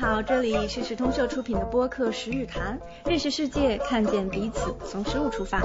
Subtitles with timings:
[0.00, 2.78] 好，这里是时通社出品的播客《十日谈》，
[3.10, 5.60] 认识世界，看见彼此，从食物出发。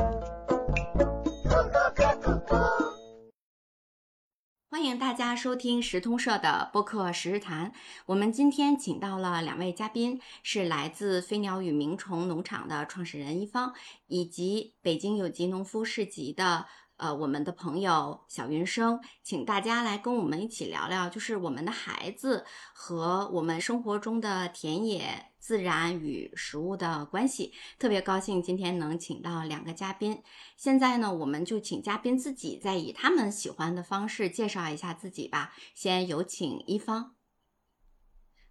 [4.71, 7.69] 欢迎大家收听时通社的播客《十日谈》。
[8.07, 13.75] 我们今天请到了两位嘉宾，是来自飞鸟与鸣虫农场的创始人一方，
[14.07, 16.65] 以及北京有机农夫市集的。
[16.97, 27.51] 呃，我们的朋友小云生，请大家来跟我们一起聊聊，就是我们的孩子和我们生活中的田野、自然与食物的关系。
[27.79, 30.21] 特别高兴今天能请到两个嘉宾。
[30.55, 35.53] 现在呢，我们就请嘉宾自己再以他们喜欢的方式介绍一下自己吧。
[35.73, 37.15] 先有请一方。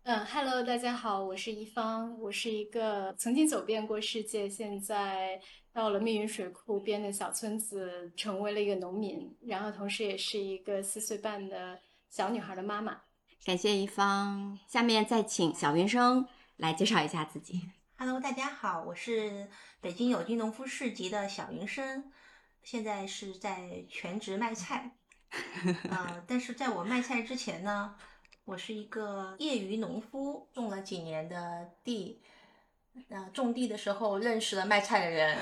[0.03, 5.41] 嗯，Hello，大家好，我是一方，我是一个曾经走遍过世界，现在。
[5.75, 13.01] 到了密云水库边的小村子，成为了一个农民，然后同时也是一个四岁半的小女孩的妈妈。
[13.45, 17.63] 感谢一方，下面再请小云生来介绍一下自己。
[17.97, 19.49] Hello，大家好，我是
[19.81, 22.13] 北京有机农夫市集的小云生，
[22.63, 24.99] 现在是在全职卖菜。
[25.89, 27.97] 呃，但是在我卖菜之前呢，
[28.45, 32.21] 我是一个业余农夫，种了几年的地。
[33.09, 35.37] 那种地的时候认识了卖菜的人，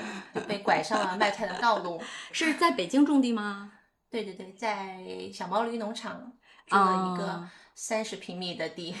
[0.47, 2.01] 被拐上了卖菜的道路。
[2.31, 3.73] 是在北京种地吗？
[4.09, 4.99] 对对对，在
[5.33, 6.33] 小毛驴农场
[6.67, 8.95] 种了一个三十平米的地。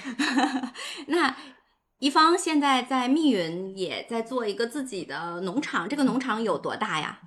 [1.07, 1.35] 那
[1.99, 7.19] 一方现在在密云也在做一个自己的农场，这个农场有多大呀？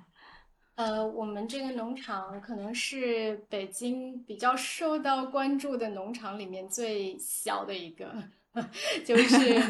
[0.75, 8.13] 呃，我们这个农场可能是北京比较受到关注的农场里面最小的一个。
[9.05, 9.61] 就是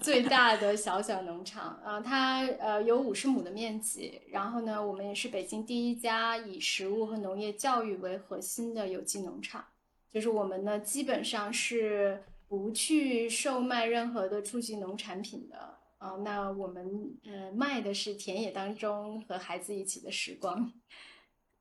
[0.00, 4.20] 最大的小小农场 啊，它呃有五十亩的面积。
[4.30, 9.64] 然后呢，我们也是北京第一家以食物和农业教育为核心的有机农场。
[10.12, 16.16] 就是我们呢，基本上是不去售卖任何的初级农产品的啊。
[16.24, 20.72] 那我们呃卖的是田野当中和孩子一起的时光。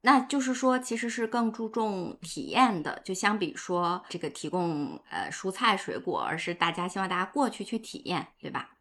[0.01, 8.77] 那就是说，其实是更注重体验的，就相比说这个提供呃蔬菜水果，而是大家希望大家过去去体验，对吧？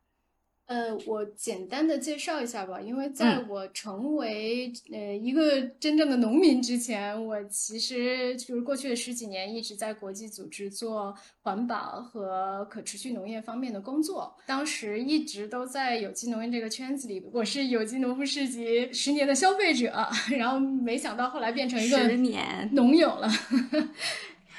[0.68, 14.36] 呃，我简单的介绍一下吧，因为在我成为呃一个真正的农民之前，我其实就是过去的十几年一直在国际组织做环保和可持续农业方面的工作。
[14.44, 20.06] 当时一直都在有机农业这个圈子里，我是有机农夫市集十年的消费者，
[20.36, 23.26] 然后没想到后来变成一个十年农友了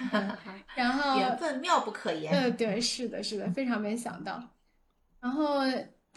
[0.76, 2.34] 然后缘分妙不可言。
[2.34, 4.44] 呃，对，是的，是的，非常没想到，
[5.22, 5.59] 然后。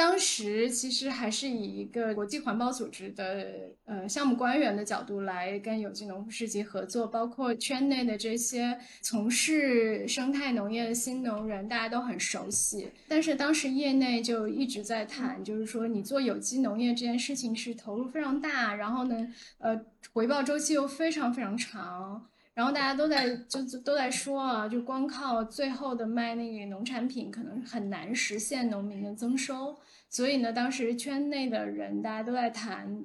[0.02, 3.46] 当时其实还是以一个国际环保组织的
[3.84, 12.90] 呃项目官员的角度来跟有机农夫市集合作，包括圈内的这些从事生态农业的新农人，大家都很熟悉。
[13.06, 19.80] 但是当时业内就一直在谈，就是说你做有机农业这件事情是投入非常大，然后呢，呃，
[20.12, 22.26] 回报周期又非常非常长。
[22.54, 29.74] 然后大家都在就都在说啊，就光靠最后的卖那个农产品，可能很难实现农民的增收。
[30.12, 33.02] 所以呢，当时圈内的人大家都在谈，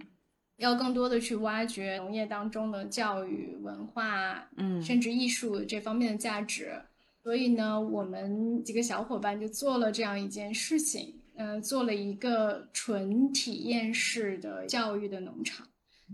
[0.57, 6.73] 要更多的去挖掘农业当中的教育、文化，嗯，甚至艺术这方面的价值。
[7.23, 15.65] 所以呢，我们几个小伙伴就做了这样一件事情，嗯，做了一个纯体验式的教育的农场。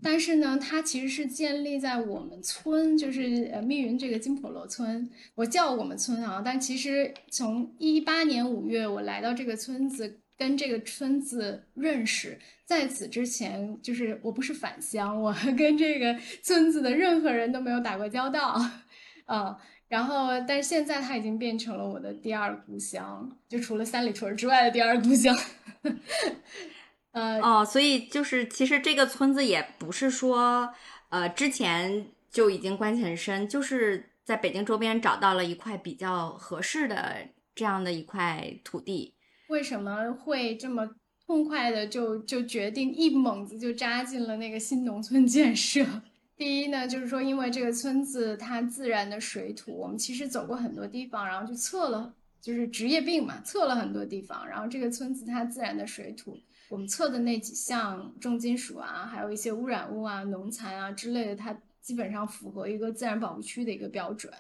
[0.02, 5.10] 但是呢，它其实是建立在我们村，就是呃密云这个金普罗村。
[5.36, 18.60] 我叫我们村啊，但其实从一八年五月我来到这个村子，跟这个村子认识，在此之前，就是我不是返乡，我跟这个村子的任何人都没有打过交道，
[19.26, 19.58] 啊，
[19.88, 25.38] 然后但是现在它已经变成了我的第二故乡，就除了三里屯之外的第二故乡。
[27.12, 30.74] 呃哦，所以就是其实这个村子也不是说，
[31.10, 39.14] 呃，之前就已经关系很深，就是在北京周边找到了一块比较合适的这样的一块土地。
[39.54, 40.90] 为什么会这么
[41.28, 45.86] 痛快的就就决定一猛子就扎进了那个新农村建设？
[46.36, 56.36] 第一呢，就是说因为这个村子它自然的水土，我们其实走过很多地方，然后就测了，就是职业病嘛，测了很多地方，然后这个村子它自然的水土。
[56.70, 64.34] 我们测的那几项重金属啊，还有一些污染物啊、农残啊之类的，它基本上符合一个自然保护区的一个标准。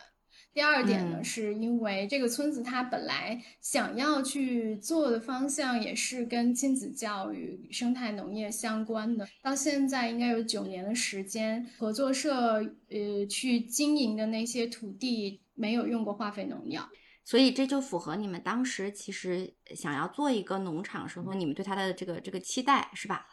[0.53, 12.57] 第二点呢，是因为这个村子它本来想要去做的方向也是跟亲子教育、生态农业相关的，到现在应该有九年的时间，合作社
[12.89, 16.87] 呃去经营的那些土地没有用过化肥农药。
[17.25, 23.27] 所以这就符合你们当时其实想要做一个农场时候，你们对它的这个这个期待，是吧？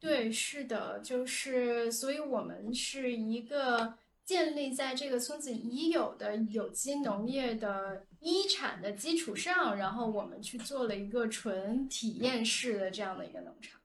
[0.00, 3.94] 对，是的，就是，所以我们是一个
[4.24, 13.80] 建立在这个村子已有的有机农业的一产的基础上，然后我们去做了一个纯体验式的这样的一个农场。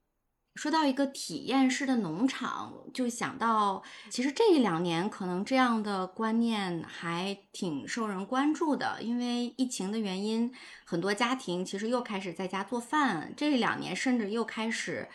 [0.55, 10.51] 说到一个体验式的农场，就想到其实这一两年可能这样的观念还挺受人关注的，因为疫情的原因，
[10.83, 15.07] 很多家庭其实又开始在家做饭，这两年甚至又开始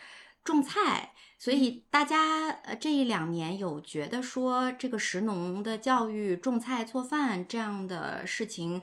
[0.43, 8.81] 种菜，所以大家呃这一两年有觉得说这个食农的教育、种菜、做饭这样的事情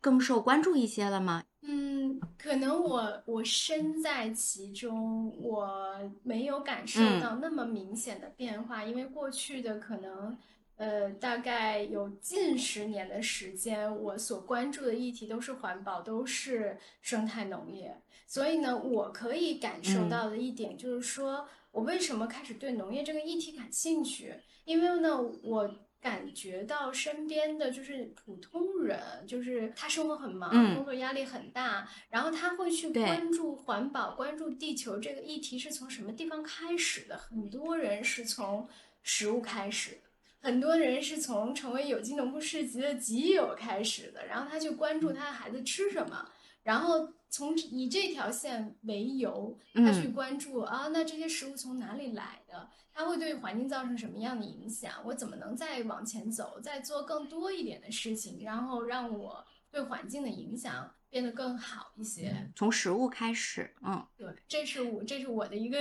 [0.00, 1.42] 更受关注一些了吗？
[1.64, 10.36] 嗯，可能我我身在其中，我没有感受嗯到那么明显的变化，因为过去的可能，
[10.74, 17.96] 呃，大概有近十年的时间，我所关注的议题都是环保，都是生态农业，
[18.32, 24.34] 所以呢，我可以感受嗯到的一点就是说，我为什么开始对农业这个议题感兴趣？
[24.64, 25.70] 因为呢，我
[26.00, 37.18] 感觉到身边的就是普通人，就是他生活很忙，嗯工作压力很大，然后他会去关注环保、关注地球这个议题是从什么地方开始的？
[37.18, 38.66] 很多人是从
[39.02, 40.08] 食物开始的。
[40.40, 46.26] 很多人是从成为有机农夫市集的集友开始的，然后他去关注他的孩子吃什么，
[46.62, 52.68] 然后从以这条线为由，他去嗯关注、啊，那这些食物从哪里来的？
[52.92, 54.92] 它会对环境造成什么样的影响？
[55.06, 62.52] 我怎么能再往前走，再做更多一点的事情，然后让我对环境的影响变得更好一些？
[62.54, 64.06] 从食物开始，嗯。
[64.14, 65.78] 对，这是我这是我的一个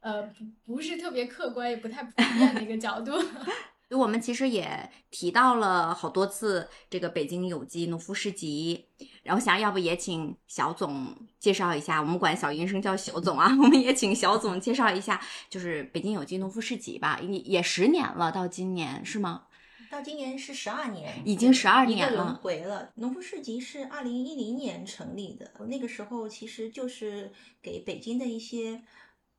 [0.00, 3.12] 呃不不是特别客观，也不太普遍的一个角度。
[3.94, 8.86] 我们其实也提到了好多次这个北京有机农夫市集，
[9.22, 19.44] 然后想要不也请小总介绍一下，我们管小医生叫小总啊， 我们也请小总介绍一下，就是北京有机农夫市集吧，也也十年了，到今年是吗？
[19.90, 22.90] 到今年是十二年，已经12一个年了轮回了。
[22.96, 27.30] 农夫市集是二零一零年成立的，那个时候其实就是
[27.62, 28.82] 给北京的一些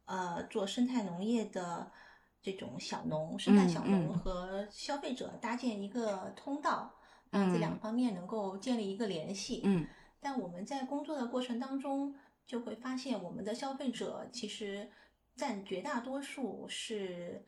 [0.05, 1.91] 呃做生态农业的
[2.45, 6.93] 这种小农、生态小嗯农和消费者搭建一个通道，
[7.31, 9.63] 让这两嗯方面能够建立一个联系。
[9.65, 9.87] 嗯
[10.21, 12.13] 但我们在工作的过程当中，
[12.45, 14.91] 就会发现我们的消费者其实
[15.35, 17.43] 占绝大多数是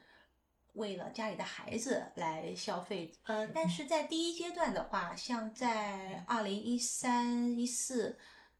[0.73, 3.11] 为了家里的孩子来消费。
[3.23, 8.17] 呃，但是在第一阶段的话，像在二零一三一四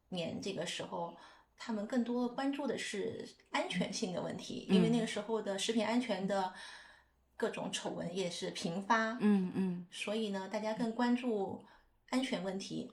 [0.10, 1.16] 年这个时候，
[1.58, 6.54] 他们更多关注的是安全性的问题，因为那个时候的食品安全的
[7.36, 9.18] 各种丑闻也是频发。
[9.20, 11.66] 嗯嗯所以呢，大家更关注
[12.10, 12.92] 安全问题。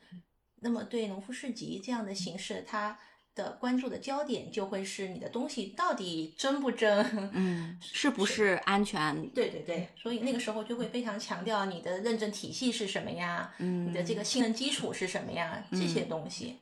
[0.57, 2.99] 那么，对农夫市集这样的形式，它
[3.35, 7.31] 的关注的焦点就会是你的东西到底真不真？
[7.35, 9.29] 嗯， 是不是安全？
[9.31, 16.61] 对对对，所以那个时候就会非常强调你的认证体系是什么呀，嗯，你的这个信任基础是什么呀，这些东西。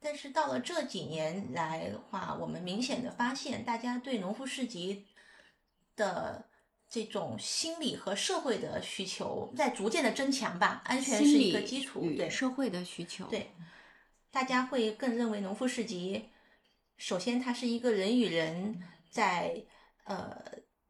[0.00, 5.06] 但是到了这几年来的话，我们明显的发现，大家对农夫市集
[5.96, 6.44] 的
[6.88, 10.82] 这种心理和社会的需求在逐渐的增强吧。
[10.84, 13.50] 安全是一个基础，对社会的需求，对，
[14.30, 16.28] 大家会更认为农夫市集，
[16.96, 19.64] 首先它是一个人与人在
[20.04, 20.36] 呃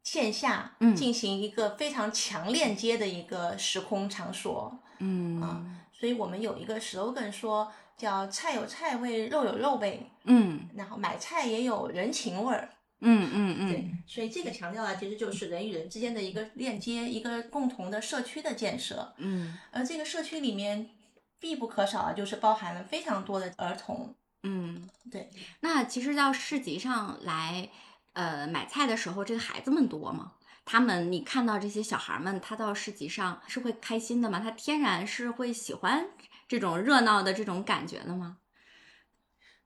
[0.05, 4.79] 线下嗯进行一个非常强链接的一个时空场所。
[4.99, 12.71] 嗯啊所以我们有一个 slogan 说叫“菜有菜味，肉有肉味嗯”，然后买菜也有人情味儿。
[13.00, 19.12] 嗯嗯对嗯，所以这个强调的其实就是人与人之间的一个链接，一个共同的社区的建设。
[19.19, 20.90] 嗯而这个社区里面
[21.38, 24.14] 必不可少的就是包含了非常多的儿童。
[24.43, 27.69] 嗯，对，那其实到市集上来，
[28.12, 30.33] 呃，买菜的时候，这个孩子们多吗？
[30.64, 34.38] 他们，你看到这些小孩儿们，他到市集上是会开心的吗？
[34.40, 36.07] 他天然是会喜欢
[36.49, 38.38] 这种热闹的这种感觉的吗？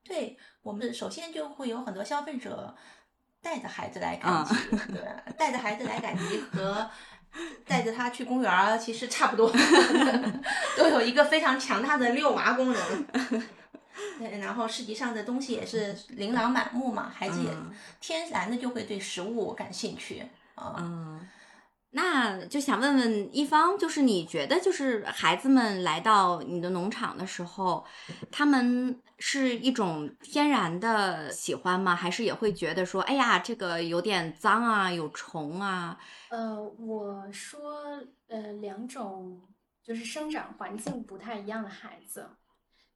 [0.03, 2.75] 对我们首先就会有很多消费者
[3.41, 6.89] 带着孩子来啊赶集，对，带着孩子来赶集和
[7.65, 9.49] 带着他去公园儿其实差不多，
[10.77, 13.03] 都有一个非常强大的遛娃功能。
[14.17, 17.71] 对，然后市集上的东西也是琳琅满目嘛，孩子也嗯
[18.01, 20.23] 天然的就会对食物感兴趣
[20.55, 20.75] 啊。
[20.79, 21.29] 嗯，
[21.95, 27.85] 那就想问问一方，就是你觉得，就是孩子们来到你的农场的时候，
[28.31, 31.95] 他们是一种天然的喜欢吗？
[31.95, 35.99] 还是也会觉得说，哎呀，这个有点脏啊，有虫啊？
[36.29, 39.39] 呃，我说呃两种
[39.83, 42.27] 就是生长环境不太一样的孩子。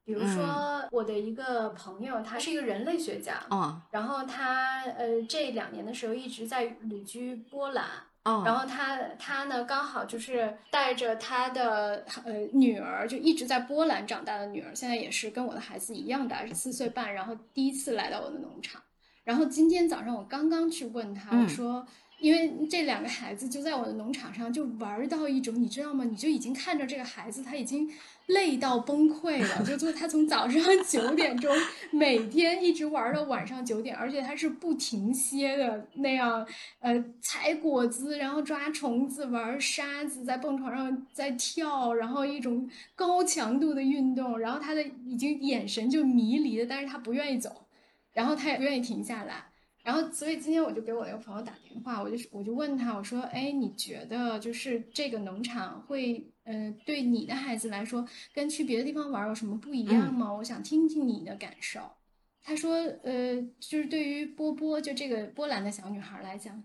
[0.04, 7.84] 比如嗯说，我的一个朋友，他是一个人类学家，嗯然后他呃这两年的时候一直在旅居波兰，
[8.24, 18.82] 哦，然后他他呢刚好就是带着他的呃女儿，就一直在波兰长大的女儿，现在也是跟我的孩子一样大，是四岁半，然后第一次来到我的农场。
[19.24, 21.86] 然后今天早上我刚刚去问他，嗯我说，
[22.18, 26.04] 因为这两个孩子就在我的农场上就玩到一种，你知道吗？
[26.04, 27.90] 你就已经看着这个孩子，他已经
[28.28, 31.54] 累到崩溃了，就就他从早上 九点钟
[31.90, 36.46] 每天一直玩到晚上九点，而且他是不停歇的那样，
[36.80, 47.64] 呃，采果子，然后抓虫子，玩沙子，在蹦床上在跳，然后一种高强度的运动，然后他的已经眼神就迷离了，但是他不愿意走。
[48.14, 49.44] 然后他也不愿意停下来，
[49.84, 60.32] 然后所以今天我就给我那个朋友打电话，我就我就问他，我说，哎，你觉得就是这个农场会，呃，对你的孩子来说，跟去别的地方玩有什么不一样吗？
[60.32, 61.80] 我想听听你的感受。
[62.42, 66.64] 他说，呃，就是对于波波，就这个波兰的小女孩来讲，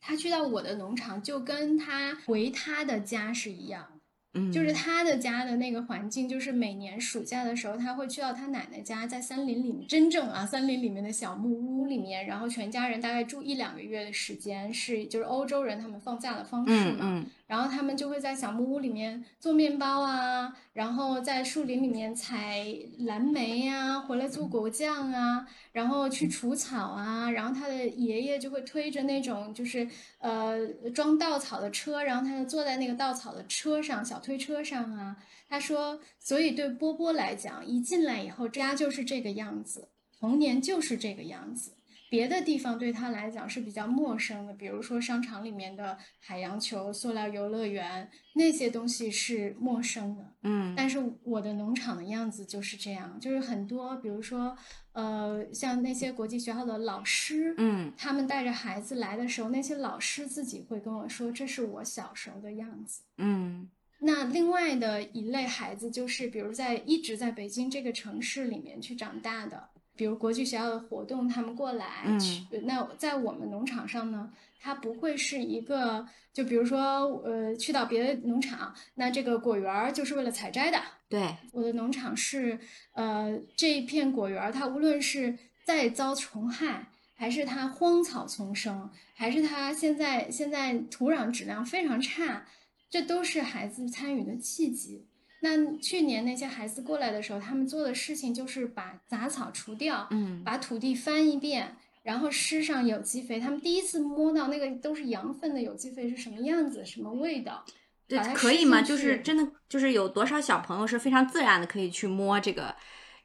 [0.00, 3.86] 她去到我的农场，就跟她回她的家是一样。
[4.34, 17.00] 嗯，就是他的家的那个环境，就是每年暑假的时候，他会去到他奶奶家，在森林里面，真正啊森林里面的小木屋里面，然后全家人大概住一两个月的时间，是就是欧洲人他们放假的方式嘛。
[17.02, 22.66] 嗯嗯然后他们就会在小木屋里面做面包啊，然后在树林里面采
[23.00, 29.86] 蓝莓呀、回来做果酱啊，然后去除草啊，然后他的爷爷就会推着那种就是
[30.18, 35.14] 呃装稻草的车，然后他就坐在那个稻草的车上，小推车上啊。
[35.46, 41.72] 他说，所以对波波来讲，一进来以后，家就是这个样子，童年就是这个样子。
[42.12, 50.34] 别的地方对他来讲是比较陌生的，比如说商场里面的海洋球、塑料游乐园那些东西是陌生的。
[50.42, 54.54] 嗯但是我的农场的样子就是这样，就是很多，比如说，
[54.92, 63.04] 呃，像那些国际学校的老师，嗯他们带着孩子来的时候，那些老师自己会跟我说，这是我小时候的样子。
[63.16, 76.78] 嗯那另外的一类孩子，就是比如在一直在北京这个城市里面去长大的，比如国际学校的活动，他们过来嗯去，那在我们农场上呢，它不会是一个，就比如说，
[77.24, 80.80] 呃，去到别的农场，那这个果园儿就是为了采摘的。
[81.08, 82.58] 对，我的农场是，
[82.94, 92.46] 呃，这一片果园儿，它无论是再遭虫害，还是它荒草丛生，还是它现在现在土壤质量非常差，
[92.88, 95.06] 这都是孩子参与的契机。
[95.44, 103.40] 那去年那些孩子过来的时候，他们做的事情就是把杂草除掉，嗯把土地翻一遍，然后施上有机肥。
[103.40, 107.64] 他们第一次摸到那个都是羊粪的有机肥是什么样子、什么味道。
[108.06, 108.82] 对，可以吗？
[108.82, 112.74] 就是真的，就是有多少小朋友是非常自然的可以去摸这个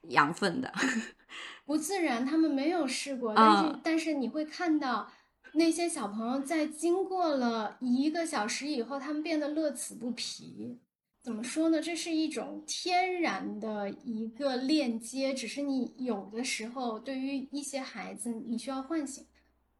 [0.09, 0.73] 羊粪的？
[1.65, 5.11] 不自然，他们没有试过，但是、啊但是你会看到
[5.53, 10.79] 那些小朋友在经过了一个小时以后，他们变得乐此不疲。
[11.27, 11.81] 怎么说呢？
[11.81, 19.27] 这是一种天然的一个链接，只是你有的时候对于一些孩子，你需要唤醒。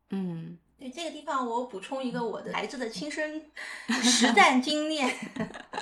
[0.09, 3.49] 嗯对这个地方，我补充一个我的孩子的亲身
[4.03, 5.09] 实战经验，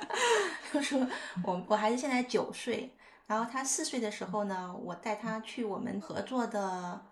[0.71, 0.95] 就是
[1.43, 2.91] 我我孩子现在九岁，
[3.25, 7.03] 然后他四岁的时候呢，我带他去我们合作的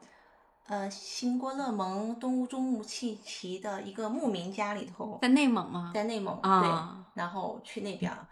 [0.67, 5.91] 呃新郭勒盟东乌中木契奇的一个牧民家里头，在内蒙吗？
[5.95, 8.27] 在内蒙、啊对，然后去那边儿。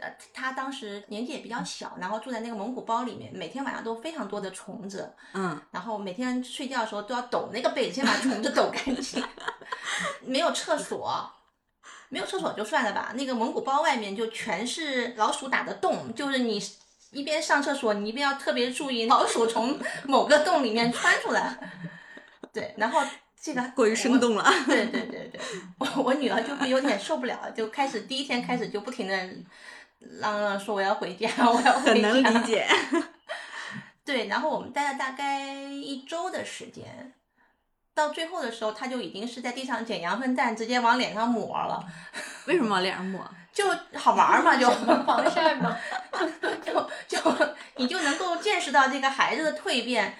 [0.00, 9.24] 呃，他当时年纪也比较小，然后住在那个蒙古包里面，每天晚上都非常多的虫子，嗯然后每天睡觉的时候都要抖那个被子，先把虫子抖干净。
[10.24, 11.30] 没有厕所，
[12.08, 16.62] 没有厕所就算了吧，那个蒙古包外面就全是老鼠打的洞，就是你
[17.10, 21.58] 一边上厕所，你一边要特别注意老鼠从某个洞里面穿出来。
[22.52, 23.00] 对，然后
[23.40, 24.44] 这个过于生动了。
[24.66, 25.40] 对对对对，
[25.78, 29.28] 我我女儿就会有点受不了，就开始第一天开始就不停的
[29.98, 31.92] 嚷嚷说我要回家， 我要回家。
[31.92, 32.66] 很能理解。
[34.04, 37.12] 对，然后我们待了大概一周的时间，
[37.94, 41.84] 到最后的时候，他就已经是在地上捡羊粪蛋，直接往脸上抹了，
[42.46, 43.28] 为什么往脸上抹？
[43.52, 43.64] 就
[43.94, 45.76] 好玩儿嘛，就防晒嘛？
[46.64, 46.72] 就
[47.08, 47.18] 就
[47.76, 50.16] 你就能够见识到这个孩子的蜕变。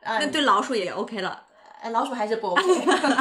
[0.00, 1.44] 呃那，对老鼠也 OK 了，
[1.80, 2.62] 呃老鼠还是不 OK。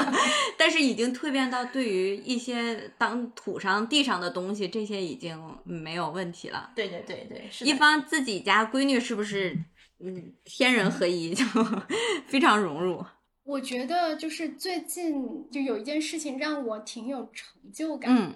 [0.58, 6.72] 但是已经蜕变到对于一些当土上、地上的东西，这些已经没有问题了。
[6.76, 9.58] 对对对对，是一方自己家闺女是不是，
[10.00, 11.44] 嗯，天人合一，就
[12.28, 13.04] 非常融入。
[13.44, 18.36] 我觉得就是最近就有一件事情让我挺有成就感，嗯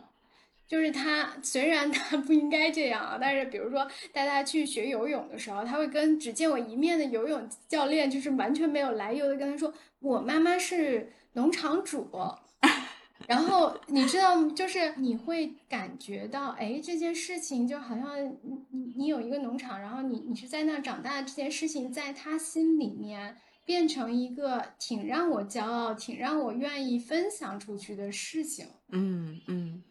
[0.71, 12.09] 就是他 虽然他不应该这样啊，但是比如说带他去学游泳的时候，他会跟只见我一面的游泳教练，就是完全没有来由的跟他说，我妈妈是农场主。
[13.27, 23.35] 然后你知道，就是你会感觉到，哎，这件事情就好像你你你有一个农场，然后你你是在那长大的，这件事情在他心里面
[23.65, 28.65] 变成一个挺让我骄傲、挺让我愿意分享出去的事情。
[28.89, 29.83] 嗯嗯，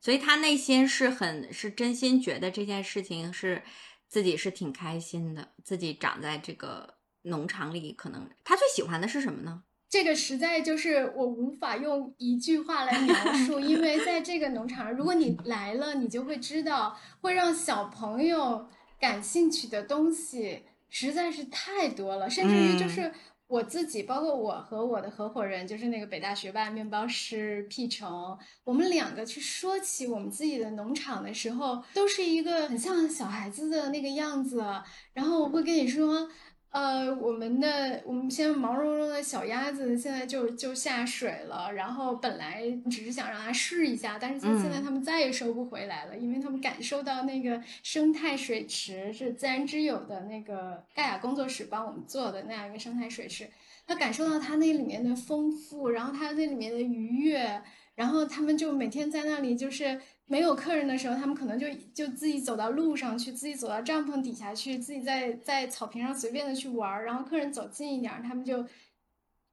[0.00, 3.62] 所以他内心是很是真心觉得这件事情是
[4.08, 9.62] 自己是挺开心的，自己长在这个农场里，可能他最喜欢的是什么呢？
[9.88, 23.12] 这个实在就是我无法用一句话来描述，因为在这个农场，如果你来了，你就会知道，会让小朋友感兴趣的东西实在是太多了，甚至于就是
[23.48, 34.64] 我自己，包括我和我的合伙人，就是那个北大学霸面包师 P 成，我们两个去说起我们自己的农场的时候，都是一个很像小孩子的那个样子，
[35.12, 36.28] 然后我会跟你说。
[36.76, 53.48] 呃，我们的我们现在毛茸茸的小鸭子现在就就下水了，然后本来只是想让它试一下，但是现在它们再也收不回来了，因为它们感受到那个生态水池是自然之友的那个盖亚工作室帮我们做的那样一个生态水池，
[53.86, 57.62] 它感受到它那里面的丰富，然后它那里面的愉悦，
[57.96, 60.00] 然后他们就每天在那里就是。
[60.28, 67.04] 没有客人的时候，他们可能就就自己走到路上去，自己走到帐篷底下去，自己在在草坪上随便的去玩。
[67.04, 68.60] 然后客人走近一点，他们就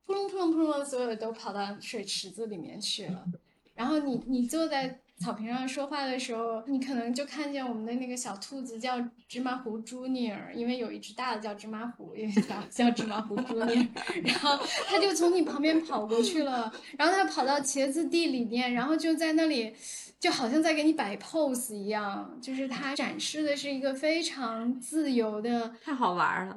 [0.03, 3.23] 扑隆扑隆扑隆，所有的都跑到水池子里面去了。
[3.75, 13.87] 然后你你坐在草坪上说话的时候，你可能就看见我们的那个小兔子叫芝麻糊 Junior，因为有一只大的叫芝麻糊，也叫叫芝麻糊 Junior。
[14.25, 19.73] 然后它就从你旁边跑过去了，然后它跑到茄子地里面，然后就在那里。
[20.19, 26.55] 就好像在给你摆 pose 一样，就是它展示的是一个非常自由的，太好玩了。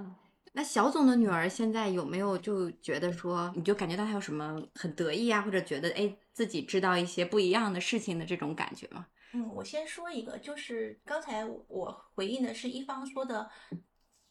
[0.56, 9.06] 那小总的女儿现在有没有就觉得说，你就感觉到她有什么很得意啊，或者觉得哎自己知道一些不一样的事情的这种感觉吗？
[9.34, 13.50] 嗯，我先说一个，就是刚才我回应的是一方说的，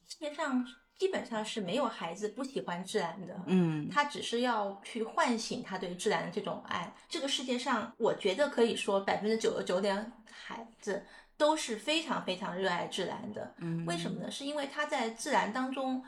[0.07, 0.65] 世界上。
[0.97, 6.95] 基本上是没有孩子不喜欢自然的，嗯，他只是要去唤醒他对自然的这种爱。
[7.09, 11.05] 这个世界上，我觉得可以说百分之九十九点孩子
[11.37, 14.31] 都是非常非常热爱自然的，嗯，为什么呢？
[14.31, 16.03] 是因为他在自然当中。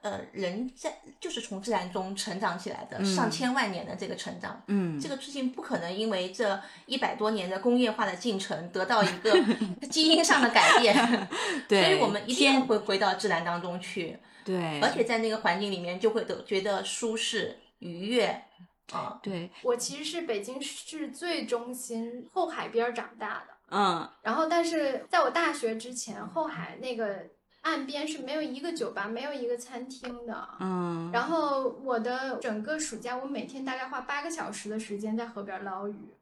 [0.00, 9.32] 呃，人在就是从自然中成长起来的，上千万年的这个成长，嗯，这个事情不可能因为这一百多年的工业化的进程得到一个
[9.90, 11.28] 基因上的改变，
[11.68, 18.44] 对，所以我们一定会回到自然当中去，对，而且在那个环境里面就会得觉得舒适愉悦
[18.92, 19.18] 啊。
[19.20, 19.50] 对。
[19.64, 27.26] 我其实是北京市最中心后海边长大的，嗯，然后但是在我大学之前，后海那个。
[27.62, 30.48] 岸边是没有一个酒吧，没有一个餐厅的。
[30.60, 36.14] 嗯，然后我的整个暑假，我每天大概花八个小时的时间在河边捞鱼。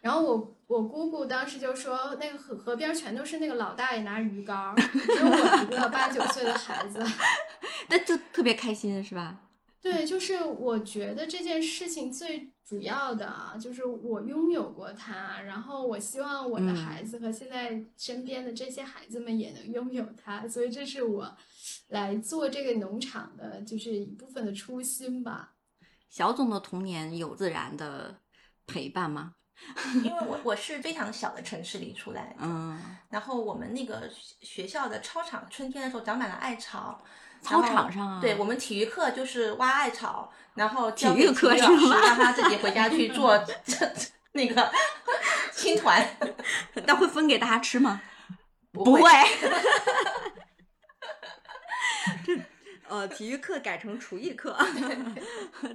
[0.00, 6.98] 然后我我姑姑当时就说，那个河河边全都是那个老大爷拿着鱼竿，只有我一个八九岁的孩子，
[7.88, 9.36] 那就特别开心，是吧？
[9.82, 21.34] 对，就是我觉得这件事情最主要的啊，就是我拥有过它，然后我希望我的孩子和现在身边的这些孩子们也能拥有它，所以这是我
[21.88, 25.54] 来做这个农场的，就是一部分的初心吧。
[26.10, 28.20] 小总的童年有自然的
[28.66, 29.36] 陪伴吗？
[30.04, 32.78] 因为我我是非常小的城市里出来的，嗯，
[33.08, 37.02] 然后我们那个学校的操场，春天的时候长满了艾草。
[37.40, 43.42] 操场上啊，对我们体育课就是挖艾草，然后体育课老师让他自己回家去做
[44.32, 44.70] 那个
[45.52, 46.06] 青团，
[46.86, 48.00] 那会分给大家吃吗？
[48.72, 49.02] 不会。
[52.24, 52.38] 这
[52.88, 54.56] 呃，体育课改成厨艺课，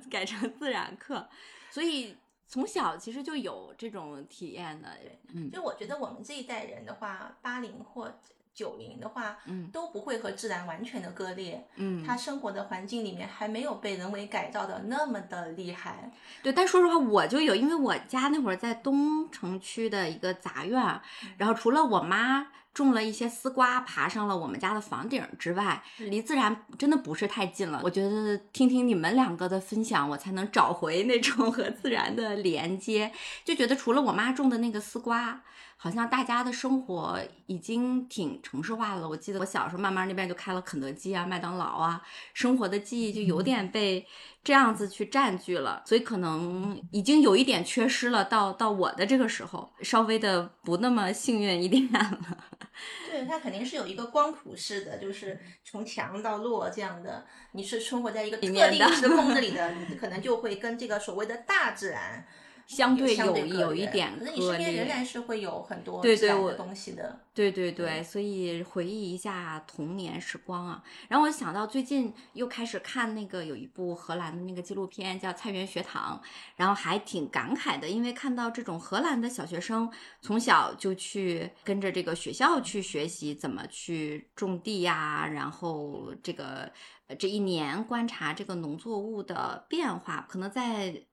[0.10, 1.28] 改成自然课，
[1.70, 4.90] 所以从小其实就有这种体验的。
[5.34, 8.12] 嗯，就我觉得我们这一代人的话，八零或。
[8.54, 16.12] 九零的话，嗯，都不会和自然完全的割裂，嗯，他生活的环境里面还没有被人为改造的那么的厉害，
[16.42, 16.54] 对。
[16.54, 21.02] 但说实话，我就有，因为我家那会儿在东城区的一个杂院，
[21.38, 27.82] 然后除了我妈种了一些丝瓜，爬上了我们家的房顶之外，离自然真的不是太近了。
[27.84, 33.12] 我觉得听听你们两个的分享，我才能找回那种和自然的连接。
[33.46, 35.44] 就觉得除了我妈种的那个丝瓜。
[35.76, 39.10] 好像大家的生活已经挺城市化了。
[39.10, 42.02] 我记得我小时候，慢慢那边就开了肯德基啊、麦当劳啊，
[42.34, 44.08] 生活的记忆就有点被
[44.46, 48.24] 这样子去占据了，所以可能已经有一点缺失了。
[48.24, 52.38] 到到我的这个时候，稍微的不那么幸运一点了。
[53.10, 57.26] 对，它肯定是有一个光谱式的，就是从强到弱这样的。
[57.52, 62.26] 你是生活在一个特定时空里 的，你可能就会跟这个所谓的大自然。
[62.66, 67.20] 相对有有一点可是你身边仍然是会有很多对对的东西的。
[67.34, 70.84] 对对对，所以回忆一下童年时光啊。
[71.08, 76.22] 然后我想到最近又开始看那个有一部荷兰的那个纪录片叫《菜园学堂》，
[76.56, 86.72] 然后还挺感慨的，因为看到这种荷兰的小学生从小就去跟着这个学校去学习怎么去种地呀，然后这个
[87.18, 91.04] 这一年观察这个农作物的变化，可能在。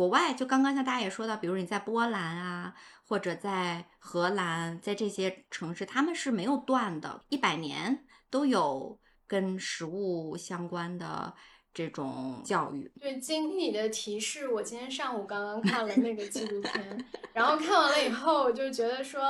[0.00, 2.74] 国外就刚刚像大家也说到，比如你在波兰啊，
[3.06, 11.34] 或者在荷兰，在这些城市，他们是没有断的，一百年都有跟食物相关的
[11.74, 12.90] 这种教育。
[12.98, 19.20] 对，经你的提示，我今天上午刚刚看了那个纪录片，然后看完了以后，我就觉得说，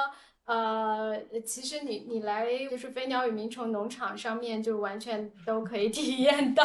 [0.44, 6.64] 呃，其实你你来就是飞鸟与鸣虫农场上面，就完全都可以体验到，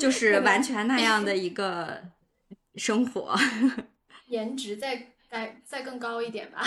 [0.00, 2.02] 就是完全那样的一个。
[2.76, 3.34] 生活，
[4.28, 6.62] 颜值再再再更高一点吧。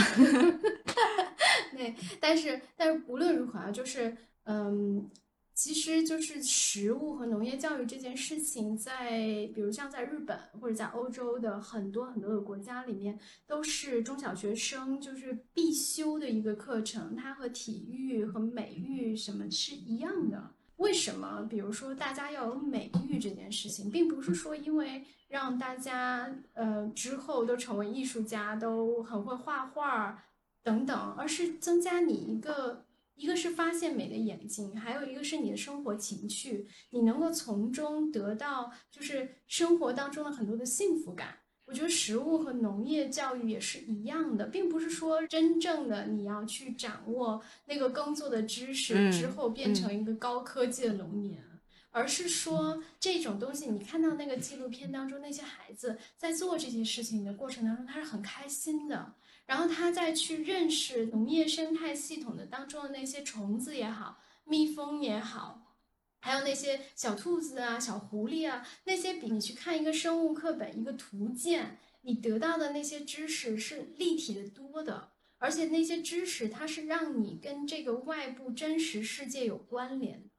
[1.76, 5.10] 对，但是但是无论如何啊，就是嗯，
[5.54, 9.19] 其实就是食物和农业教育这件事情，在
[9.54, 20.52] 比如像在日本或者在欧洲的很多很多的国家里面，都是中小学生就是必修的一个课程，它和体育和美育什么是一样的。
[20.80, 21.46] 为什么？
[21.50, 30.24] 比如说，大家要有美育这件事情，并不是说因为让大家呃之后都成为艺术家，都很会画画
[30.63, 41.38] 等等，而是增加你一个，一个是发现美的眼睛，还有一个是你的生活情趣，你能够从中得到就是生活当中的很多的幸福感。
[41.69, 51.38] 我觉得食物和农业教育也是一样的，并不是说真正的你要去掌握那个耕作的知识之后变成一个高科技的农民，
[51.91, 59.13] 而是说这种东西，你看到那个纪录片当中那些孩子在做这些事情的过程当中，他是很开心的，
[59.45, 65.67] 然后他在去认识农业生态系统的当中的那些虫子也好，蜜蜂也好。
[66.21, 80.29] 还有那些小兔子啊、小狐狸啊，那些比你去看一个生物课本、一个图鉴，你得到的那些知识是立体的多的，而且那些知识它是让你跟这个外部真实世界有关联。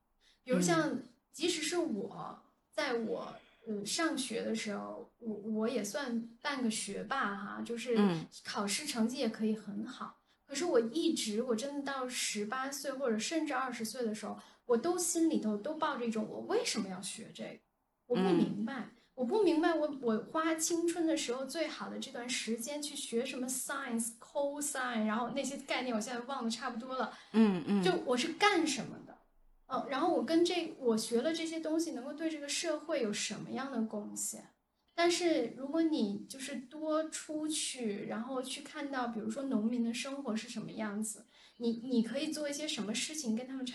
[0.45, 3.35] 比如像，即使是我在我
[3.67, 7.97] 嗯上学的时候，我我也算半个学霸哈，就是
[8.45, 10.19] 考试成绩也可以很好。
[10.47, 14.39] 可是我一直，我真的到十八岁或者甚至二十岁的时候。
[14.71, 17.59] 我都心里头都抱着一种，我为什么要学这个？
[18.07, 27.13] 我不明白，我不明白，我我花青春的时候最好的这段时间去学什么 science cosine，然后那些概念我现在忘的差不多了。
[27.33, 29.19] 嗯嗯，就我是干什么的？
[29.67, 34.51] 嗯，然后我跟这我学了这些东西，能够对这个社会有什么样的贡献？
[34.95, 41.27] 但是如果你就是多出去，然后去看到，比如说农民的生活是什么样子。
[41.63, 43.67] 你你可以做一些什么事情跟他们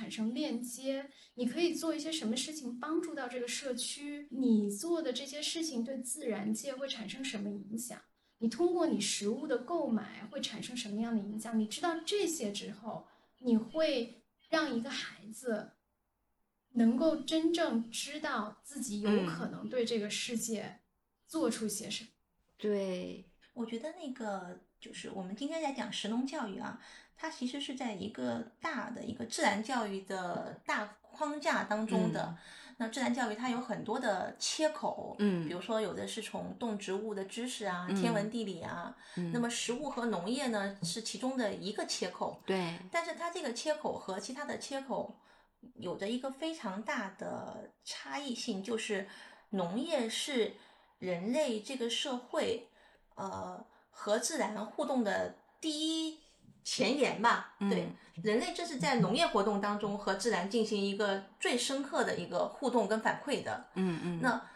[0.46, 1.10] 链接？
[1.34, 4.28] 你可以做一些什么事情帮助到这个社区？
[4.30, 8.00] 你做的这些事情对自然界会产生什么影响？
[8.38, 11.58] 你通过你食物的购买会产生什么样的影响？
[11.58, 13.08] 你知道这些之后，
[13.40, 15.72] 你会让一个孩子
[16.74, 20.82] 能够真正知道自己有可能对这个世界
[21.28, 22.10] 做出些什么？
[22.58, 26.80] 对，我觉得那个就是我们今天在讲食农教育啊。
[27.18, 32.38] 它其实是在一个大的一个自然教育的大框架当中的。
[32.78, 38.94] 那自然教育它有很多的切口，嗯，比如说有的是从动植物的知识啊、天文地理啊，
[39.32, 42.42] 那么食物和农业呢是其中的一个切口。
[42.46, 45.16] 对，但是它这个切口和其他的切口
[45.76, 49.08] 有着一个非常大的差异性，就是
[49.52, 50.56] 农业是
[51.00, 52.68] 人类这个社会
[53.16, 56.25] 呃和自然互动的第一。
[56.66, 57.88] 前沿吧，对，
[58.24, 63.68] 人类这是在农业活动当中和自然进行一个最深刻的一个互动跟反馈的。
[63.76, 64.20] 嗯嗯。
[64.20, 64.50] 那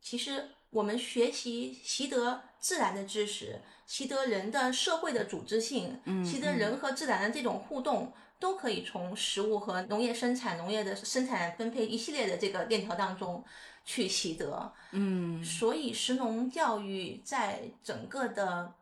[0.00, 13.44] 其实我们学习习得自然的知识，习得人的社会的组织性，嗯习得人和自然的这种互动，都可以从食物和农业生产、农业的生产分配一系列的这个链条当中
[13.84, 14.72] 去习得。
[14.92, 18.72] 嗯所以，食农教育在整个的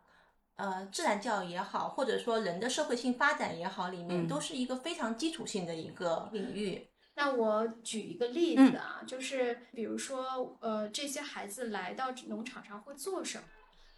[0.57, 6.88] 呃自然教育也好，或者说人的社会性发展也好里面，嗯都是一个非常基础性的一个领域。
[7.14, 13.45] 那我举一个例子啊，就是比如说，呃，这些孩子来到农场上会做什么？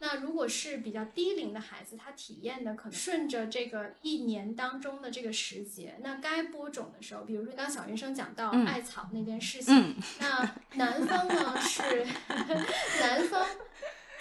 [0.00, 12.06] 那如果是比较低龄的孩子，他体验的可能顺着这个一年当中的这个时节，那该播种的时候，比如说刚小云生讲到嗯艾草那件事情，嗯那南方呢是
[13.02, 13.44] 南方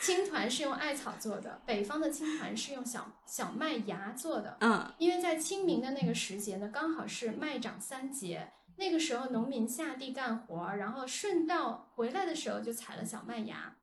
[0.08, 4.56] 青团是用艾草做的，北方的青团是用小小麦芽做的。
[4.62, 13.76] 嗯因为在清明的那个时节呢，刚好是麦长三节，那个时候农民下地干活，然后顺道回来的时候就采了小麦芽，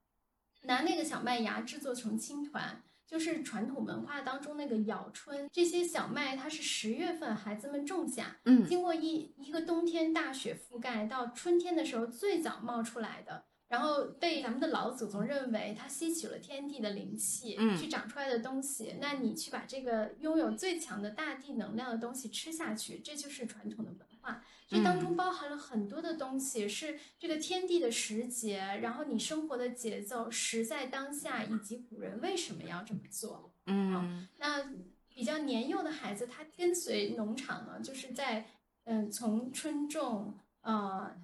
[0.62, 2.82] 拿那个小麦芽制作成青团。
[3.06, 24.44] 就是传统文化当中那个咬春，这些小麦它是十月份孩子们种下，嗯经过一一个冬天大雪覆盖，到春天的时候最早冒出来的，然后被咱们的老祖宗认为它吸取了天地的灵气，嗯去长出来的东西，那你去把这个拥有最强的大地能量的东西吃下去，这就是传统的文化。
[24.66, 33.52] 这当中包含了很多的东西，是这个天地的时节，然后你生活的节奏，时在当下，以及古人为什么要这么做。
[33.66, 34.72] 嗯那
[35.08, 38.46] 比较年幼的孩子，他跟随农场呢，就是在
[38.84, 41.14] 嗯从春种呃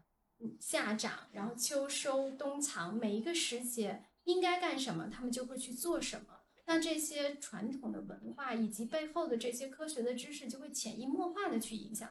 [0.59, 6.41] 夏长，然后秋收冬藏，每一个时节应该干什么，他们就会去做什么。
[6.67, 12.09] 那这些传统的文化以及背后的这些科学的知识，就会潜移默化的去影响。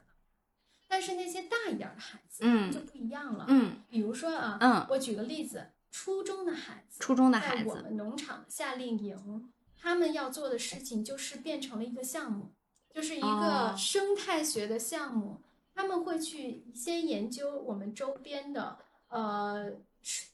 [0.87, 3.45] 但是那些大一点儿的孩子，嗯就不一样了。
[3.47, 12.51] 嗯比如说啊，嗯我举个例子，初中的孩子，初中的孩子我们农场的夏令营，他们要做的事情就是变成了一个项目，
[12.93, 15.41] 就是一哦个生态学的项目。
[15.79, 19.71] 他们会去先研究我们周边的呃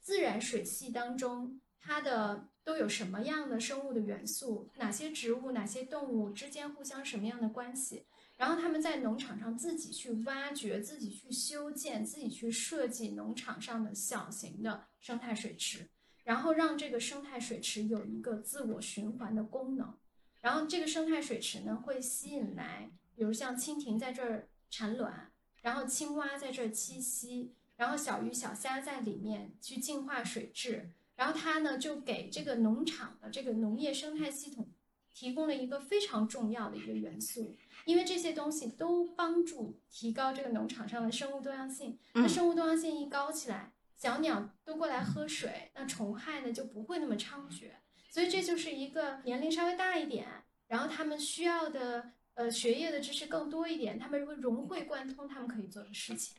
[0.01, 8.07] 自然水系当中，它的都有什么样的生物的元素，哪些植物、哪些动物之间互相什么样的关系。
[8.37, 15.87] 然后他们在农场上自己去挖掘、自己去修建、自己去设计农场上的小型的生态水池，
[16.23, 19.95] 然后让这个生态水池有一个自我循环的功能。
[20.41, 25.31] 然后这个生态水池呢，会吸引来，比如像蜻蜓在这儿产卵，
[25.65, 34.69] 然后青蛙在这儿栖息，然后小鱼小虾在里面去净化水质，然后它呢就给这个农场的这个农业生态系统
[35.11, 37.57] 提供了一个非常重要的一个元素。
[37.85, 41.97] 因为这些东西都帮助提高这个农场上的生物多样性。
[42.13, 47.71] 那嗯生物多样性一高起来，小鸟都过来喝水，那虫害呢就不会那么猖獗。
[48.11, 50.27] 所以这就是一个年龄稍微大一点，
[50.67, 56.37] 然后他们需要的呃学业的知识更多一点，他们会融会贯通他们可以做的事情。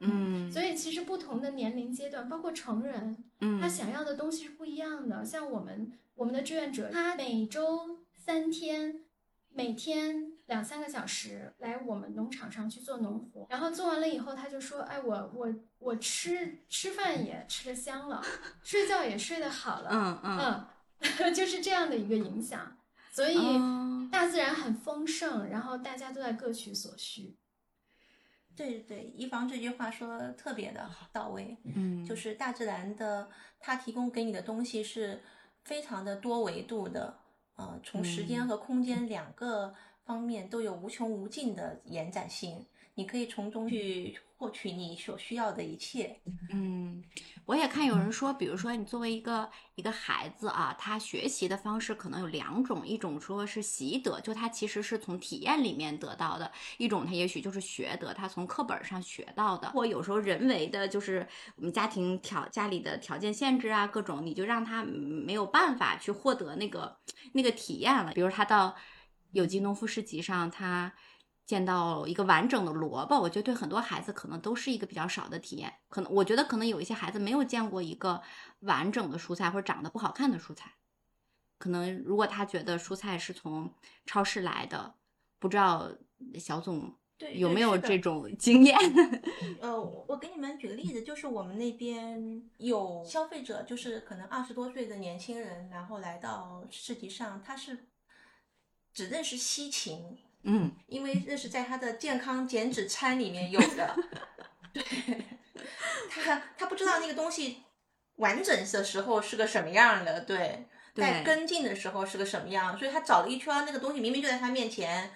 [0.00, 5.24] 嗯所以其实不同的年龄阶段，包括成人，嗯他想要的东西是不一样的。
[5.24, 9.04] 像我们我们的志愿者，他每周三天，
[9.50, 18.22] 每天两三个小时来我们农场上去做农活，然后做完了以后，他就说：“哎，我我我吃吃饭也吃得香了，
[18.62, 20.64] 睡觉也睡得好了。”嗯嗯
[21.18, 22.76] 嗯， 就是这样的一个影响。
[23.10, 27.36] 所以哦大自然很丰盛，然后大家都在各取所需。
[28.56, 32.04] 对对对，一房这句话说的特别的好到位，嗯。
[32.04, 35.22] 就是大自然的，它提供给你的东西是
[35.62, 37.18] 非常的多维度的，
[37.54, 38.56] 呃，从时间嗯和。
[38.56, 46.20] 空间两个方面都有无穷无尽的延展性，你可以从中去获取你所需要的一切。
[46.52, 47.02] 嗯，
[47.44, 59.70] 我也看有人说，比如说你作为一个一个孩子啊，他学习的方式可能有两种，一种说是习得，就他其实是从体验里面得到的；一种他也许就是学得，他从课本上学到的。
[59.70, 66.96] 或有时候人为的，就是我们家庭条家里的条件限制啊，各种你就让他没有办法去获得那个
[67.32, 68.12] 那个体验了。
[68.12, 68.76] 比如他到
[69.32, 70.94] 有机农夫市集上，他。
[71.48, 75.72] 见到一个完整的萝卜，我觉得对很多孩子可能都是一个比较少的体验。
[75.88, 78.20] 可能我觉得可能有一些孩子没有见过一个
[78.60, 80.74] 完整的蔬菜，或者长得不好看的蔬菜。
[81.56, 83.72] 可能如果他觉得蔬菜是从
[84.04, 84.94] 超市来的，
[85.38, 85.90] 不知道
[86.38, 88.76] 小总对，有没有这种经验？
[89.58, 97.86] 呃，我我给你们举个例子，就是我们那边有消费者，就是可能二十多岁的年轻人，然后来到市集上，他是
[98.92, 100.72] 只认识西芹，嗯。
[100.86, 103.96] 因为那是在他的健康减脂餐里面有的。
[104.72, 104.82] 对，
[106.10, 107.62] 他他不知道那个东西
[108.16, 110.68] 完整的时候是个什么样的，对。
[110.94, 115.12] 在跟进的时候是个什么样，所以他找了一圈，那个东西明明就在他面前，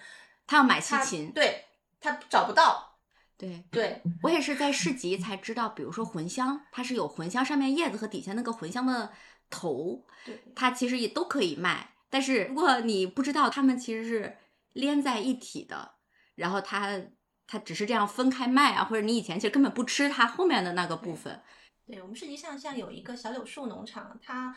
[0.47, 1.65] 他要买西他芹，对
[1.99, 2.95] 他找不到，
[3.37, 3.65] 对。
[3.69, 4.01] 对。
[4.21, 9.11] 我也是在市集才知道，比如说茴香，它是有茴香上面叶子和底下那个茴香的
[9.49, 11.89] 头，对，它其实也都可以卖。
[12.09, 14.37] 但是如果你不知道，他们其实是
[14.73, 15.95] 连在一起的，
[16.35, 17.01] 然后它
[17.47, 21.41] 它只是这样分开卖啊，或者你以前其实根本不吃它后面的那个部分。
[21.85, 24.55] 对我们实际上像有一个小柳树农场，它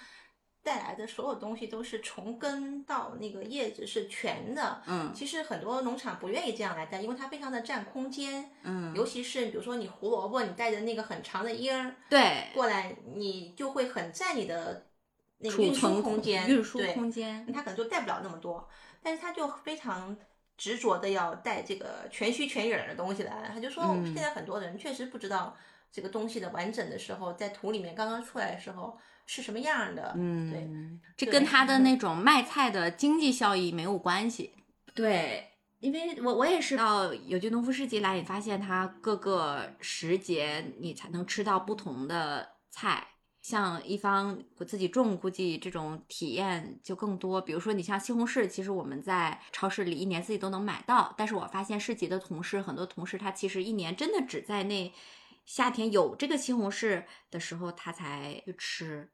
[0.63, 4.83] 带来的所有东西都是从根到那个叶子是全的。
[4.87, 8.51] 嗯其实很多农场不愿意这样来带，因为它非常的占空间。
[8.63, 14.87] 嗯，尤其是比如说你胡萝卜，你带着那个很长的缨儿对过来，你就会很占你的
[15.39, 16.49] 那个储运输存空间。
[16.49, 17.53] 运输空间。
[17.53, 18.69] 它可能就带不了那么多，
[19.03, 20.17] 但是他就非常
[20.57, 23.51] 执着的要带这个全须全影儿的东西来。
[23.53, 25.57] 他就说，嗯现在很多人确实不知道
[25.93, 30.13] 这个东西的完整的时候，在土里面刚刚出来的时候是什么样的。
[30.17, 30.69] 嗯，对，
[31.17, 34.55] 这跟他的那种卖菜的经济效益没有关系。
[34.95, 43.07] 对，因为我我也是到有机农夫市集来，你发现它各个时节你才能吃到不同的菜。
[43.47, 47.41] 像一方我自己种，估计这种体验就更多。
[47.41, 51.15] 比如说，你像西红柿，其实我们在超市里一年四季都能买到。
[51.17, 54.93] 但是我发现市集的同事，很多同事他其实一年真的只在那
[55.45, 59.09] 夏天有这个西红柿的时候，他才去吃。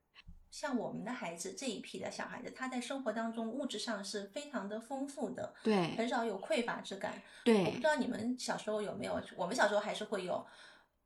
[0.51, 7.23] 像我们的孩子这一批的小孩子，他在生活当中物质上是非常的丰富的，对很少有匮乏之感。
[7.45, 10.47] 对我不知道你们小时候有没有，我们小时候还是会有，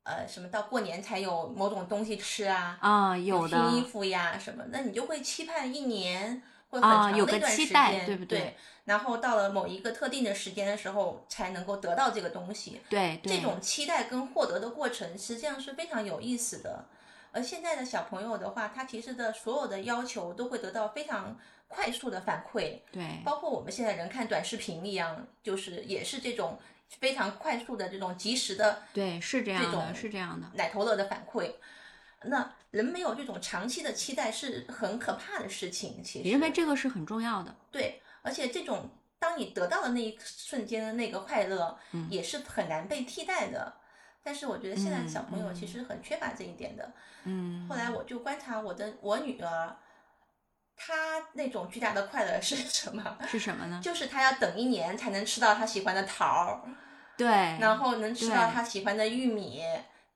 [0.06, 6.40] 呃，什么到过年才有某种东西吃啊，啊，有的新衣服呀什么，那你就会期盼一年
[6.70, 12.80] 或很啊长的有个一段时期待间，对不对然后到了某一个特定的时间的时候，才能够得到这个东西。
[12.88, 16.84] 对对这种期待跟获得的过程，实际上是非常有意思的。
[17.32, 26.56] 而现在的小朋友的话，他其实的所有的要求都会得到非常快速的反馈，对包括我们现在人看短视频一样，就是也是这种
[26.88, 30.46] 非常快速的这种及时的对，是这样的，这种是这样的。
[30.54, 31.54] 奶头乐的反馈。
[32.22, 36.02] 那人没有这种长期的期待是很可怕的事情。
[36.02, 43.72] 其实你认为这个是很重要的，对，而且这种当你得到的那一瞬间的那个快乐，嗯也是很难被替代的。
[44.24, 46.90] 但是我觉得现在的小朋友嗯其实很缺乏这一点的。
[47.24, 47.68] 嗯。
[47.68, 49.76] 后来我就观察我的我女儿，
[50.76, 50.94] 她
[51.32, 53.18] 那种巨大的快乐是 什么？
[53.26, 53.80] 是什么呢？
[53.82, 56.62] 就是他要等一年才能吃到他喜欢的桃儿，
[57.16, 59.62] 对，然后能吃到他喜欢的玉米，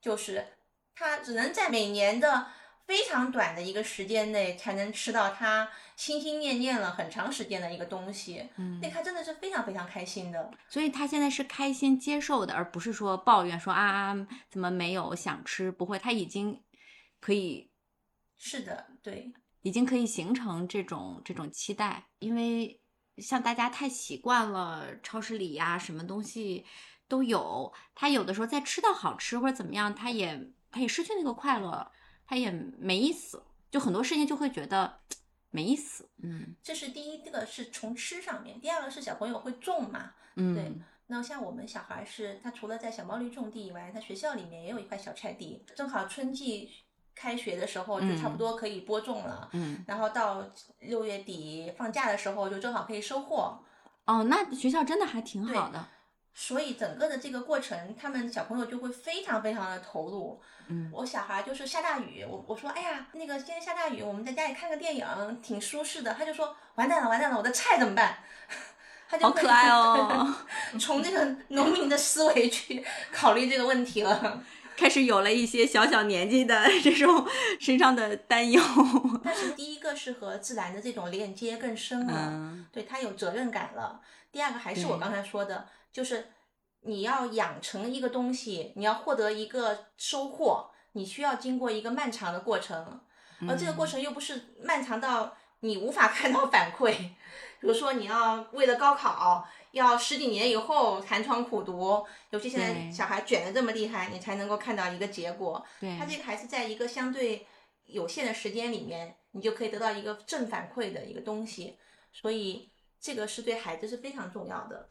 [0.00, 0.46] 就是
[0.94, 2.46] 他只能在每年的
[2.86, 10.50] 非常短的一个时间内才能吃到他心心念念了很长时间的一个东西，嗯那他真的是非常非常开心的。
[10.68, 14.14] 所以他现在是开心接受的，而不是说抱怨说啊
[14.50, 16.62] 怎么没有想吃，不会，他已经
[17.20, 17.70] 可以
[18.36, 22.80] 是的，对，已经可以形成这种这种期待，因为
[23.18, 26.64] 像大家太习惯了超市里呀、什么东西
[27.06, 31.90] 都有，他有的时候在吃到好吃或者怎么样，他也他也失去那个快乐，
[32.26, 35.00] 他也没意思，就很多事情就会觉得
[35.50, 36.56] 没意思，嗯。
[36.62, 40.72] 这是第一个是从吃上面，第二个是小朋友会种嘛，嗯，对
[41.08, 46.70] 那像我们小孩是，他除了在小毛驴种地以外，他学校里面也有一块小菜地，正好春季
[47.14, 50.44] 开学的时候就差不多可以播种了，嗯然后到
[50.80, 53.58] 六月底放假的时候就正好可以收获。
[54.06, 55.86] 哦，那学校真的还挺好的，
[56.34, 60.40] 所以整个的这个过程，他们小朋友就会非常非常的投入。
[60.68, 65.06] 嗯我小孩就是下大雨，我我说哎呀，那个今天下大雨，我们在家里看个电影，
[65.42, 66.14] 挺舒适的。
[66.14, 68.18] 他就说完蛋了，完蛋了，我的菜怎么办？
[69.10, 70.34] 他就会好可爱哦，
[70.78, 74.42] 从这个农民的思维去考虑这个问题了。
[74.80, 77.26] 开始有了一些小小年纪的这种
[77.60, 78.62] 身上的担忧。
[79.22, 84.00] 但是第一个是和自然的这种链接更深了，嗯对他有责任感了。
[84.32, 86.28] 第二个还是我刚才说的，就是
[86.80, 93.02] 你要养成一个东西，你要获得一个收获，你需要经过一个漫长的过程，
[93.46, 96.94] 而这个过程又不是漫长到你无法看到反馈。
[97.60, 105.64] 比如说，你要为了高考，要十几年以后寒窗苦读，尤其现在小孩卷的这么厉害，你才能够看到一个结果。
[105.80, 107.46] 对他这个还是在一个相对
[107.86, 111.78] 有限的时间里面，你就可以得到一个正反馈的一个东西，
[112.12, 114.88] 所以这个是对孩子是非常重要的。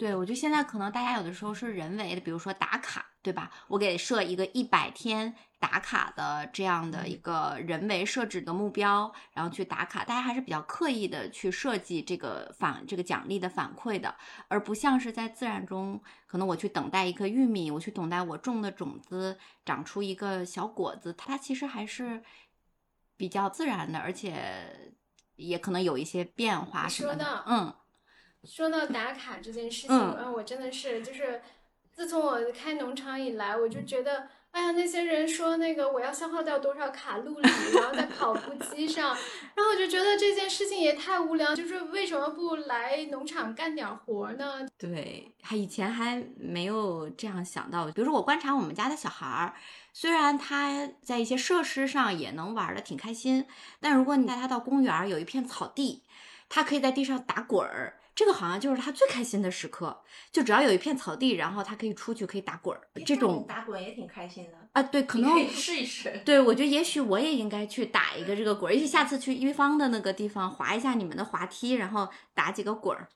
[0.00, 3.50] 对，我觉得现在可能大家有的时候是人为的，比如说打卡，对吧？
[3.68, 14.16] 我给设一个一百天打卡的这样的一个人为设置的目标，然后去打卡，大家还是比较刻意的去设计这个反这个奖励的反馈的，
[14.48, 22.22] 而不像是在自然中，可能我去等待一颗玉米，我去等待我种的种子长出一个小果子，它其实还是
[23.18, 24.94] 比较自然的，而且
[25.36, 27.44] 也可能有一些变化什么的。
[27.46, 27.74] 嗯
[28.44, 31.40] 说到打卡这件事情，嗯啊，我真的是就是，
[31.92, 39.08] 自从我开农场以来，我就觉得，哎呀，那些人说那个我要消耗掉多少卡路里，然后在跑步机上，
[39.54, 44.66] 然后我就觉得这件事情也太无聊，就是为什么不来农场干点活儿呢？
[44.78, 47.84] 对，还以前还没有这样想到。
[47.86, 49.54] 比如说，我观察我们家的小孩儿，
[49.92, 53.46] 虽然他在一些设施上也能玩的挺开心，
[53.80, 56.02] 但如果你带他到公园儿，有一片草地，
[56.48, 60.02] 他可以在地上打滚儿，这个好像就是他最开心的时刻。
[60.30, 66.20] 就只要有一片草地，然后他可以出去可以打滚儿，这种打滚也挺开心的，啊，对，可能可以试一试。
[66.22, 73.08] 对，我觉得也许我也应该去打一个这个滚儿，也许下次去一方的那个地方滑一下你们的滑梯，然后打几个滚儿，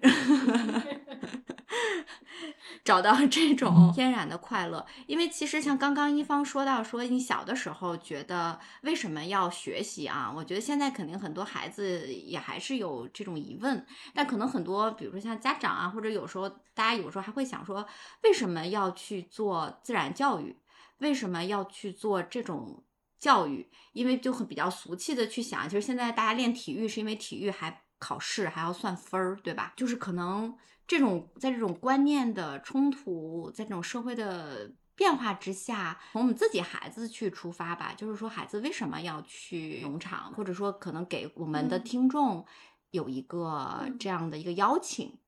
[2.84, 4.84] 找到这种天然的快乐。
[5.06, 10.32] 因为其实像刚刚一方说到说你小的时候觉得为什么要学习啊？
[10.34, 17.86] 我觉得现在肯定很多孩子也还是有这种疑问，但可能很多比如说像家长啊，或者有时候大家有时候还会想说，
[18.22, 20.56] 为什么要去做自然教育？
[20.98, 22.84] 为什么要去做这种
[23.18, 23.68] 教育？
[23.92, 29.72] 因为就很比较俗气的去想，其实现在大家练体育是因为体育还考试还要算分儿，对吧？
[29.76, 30.56] 就是可能
[30.86, 41.84] 这种在这种观念的冲突，在这种社会的变化之下，从我们自己孩子去出发吧，就是说孩子为什么要去农场，或者说可能给我们的嗯。
[41.84, 42.44] 听众
[42.90, 43.98] 有一个嗯。
[43.98, 45.18] 这样的一个邀请，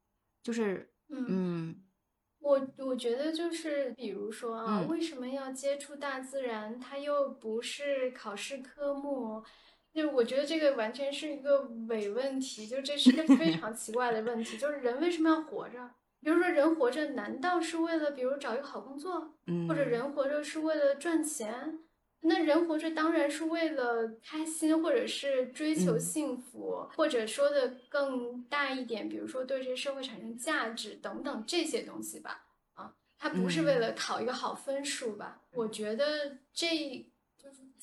[0.43, 1.27] 就是嗯。
[1.29, 1.83] 嗯。
[2.39, 4.89] 我我觉得就是，比如说啊，嗯。
[4.89, 6.79] 为什么要接触大自然？
[6.79, 9.43] 它又不是考试科目，
[9.97, 14.59] 就我觉得这个完全是一个伪问题，就这是一个 非常奇怪的问题。
[14.59, 15.91] 就是人为什么要活着？
[16.21, 21.79] 比如说，人活着难道是为了，比如找一个好工作，嗯，或者人活着是为了赚钱？
[22.21, 32.47] 那人活着当然是为了开心，或者是追求嗯幸福，或者说的更大一点，比如说对这个社会产生价值等等这些东西吧。
[32.75, 35.41] 啊，他不是为嗯了考一个好分数吧？
[35.53, 37.05] 我觉得这就是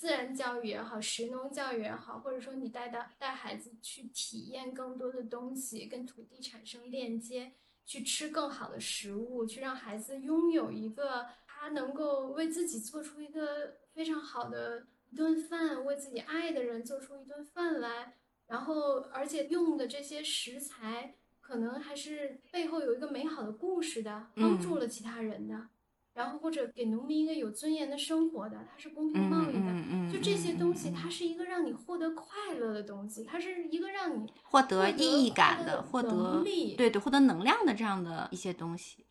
[0.03, 7.53] 自然教育也好，食农教育也好，或者说你带到带孩子去体验更多的东西，跟土地产生链接，
[7.85, 24.79] 去吃更好的食物，去让孩子拥有一个他能够为自己做出一个非常好的一顿饭，为自己爱的人做出一顿饭来，然后而且用的这些食材可能还是背后有一个美好的故事的，帮助嗯。
[24.81, 25.69] 了其他人的，
[26.13, 29.59] 然后或者给农民一个有尊严的生活的，它是公平嗯贸易的。
[29.59, 39.05] 嗯嗯，就这些东西，嗯它是一个让你获得快乐的东西，它是一个让你获得意义感的，获得能力对对，获得能量的这样的一些东西。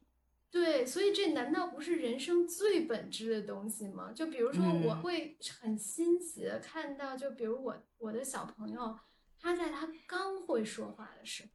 [0.51, 4.13] 对，所以这难道不是人生最本质的东西吗？
[4.13, 8.99] 就比如说，我嗯会很欣喜的看到，就比如我我的小朋友，
[9.41, 11.49] 他在他刚会说话的时候，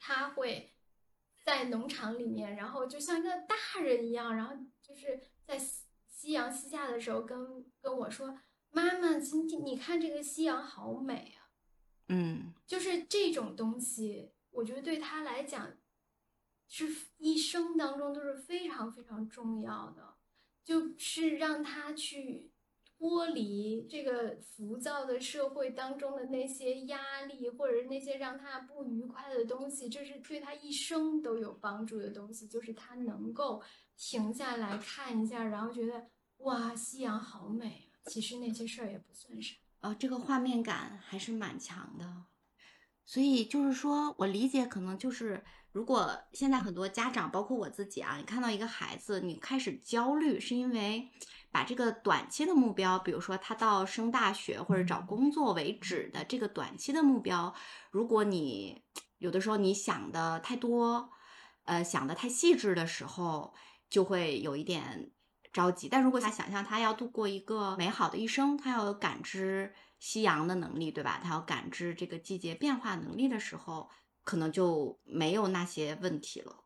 [0.00, 0.73] 他会
[1.44, 8.38] 在农场里面，然后就像一个大人一样，然后就是在夕夕阳西下的时候跟跟我说
[8.72, 11.52] ：“妈妈，今天你看这个夕阳好美啊。”
[12.08, 15.76] 嗯就是这种东西，我觉得对他来讲，
[16.66, 16.88] 是
[17.18, 20.16] 一生当中都是非常非常重要的，
[20.64, 22.50] 就是让他去
[22.98, 33.62] 剥离这个浮躁的社会当中的那些压力，或者是那些让他不愉快的东西，这是对他一生都有帮助的东西，就是他能够
[33.96, 36.06] 停下来看一下，然后觉得
[36.38, 38.06] 哇，夕阳好美啊！
[38.06, 39.54] 其实那些事儿也不算啥。
[39.80, 42.24] 呃，这个画面感还是蛮强的。
[43.04, 51.10] 所以就是说，我理解可能就是，如果现在很多家长，包括我自己啊，你看到一个孩子，你开始焦虑，是因为
[51.54, 57.54] 把这个短期的目标，比如说他到升大学或者找工作为止的这个短期的目标，
[57.92, 58.82] 如果你
[59.18, 61.10] 有的时候你想的太多，
[61.62, 63.54] 呃，想的太细致的时候，
[63.88, 65.12] 就会有一点
[65.52, 65.88] 着急。
[65.88, 71.20] 但如果他想象他要度过一个美好的一生，他要有感知夕阳的能力，对吧？
[71.22, 73.88] 他要感知这个季节变化能力的时候，
[74.24, 76.64] 可能就没有那些问题了。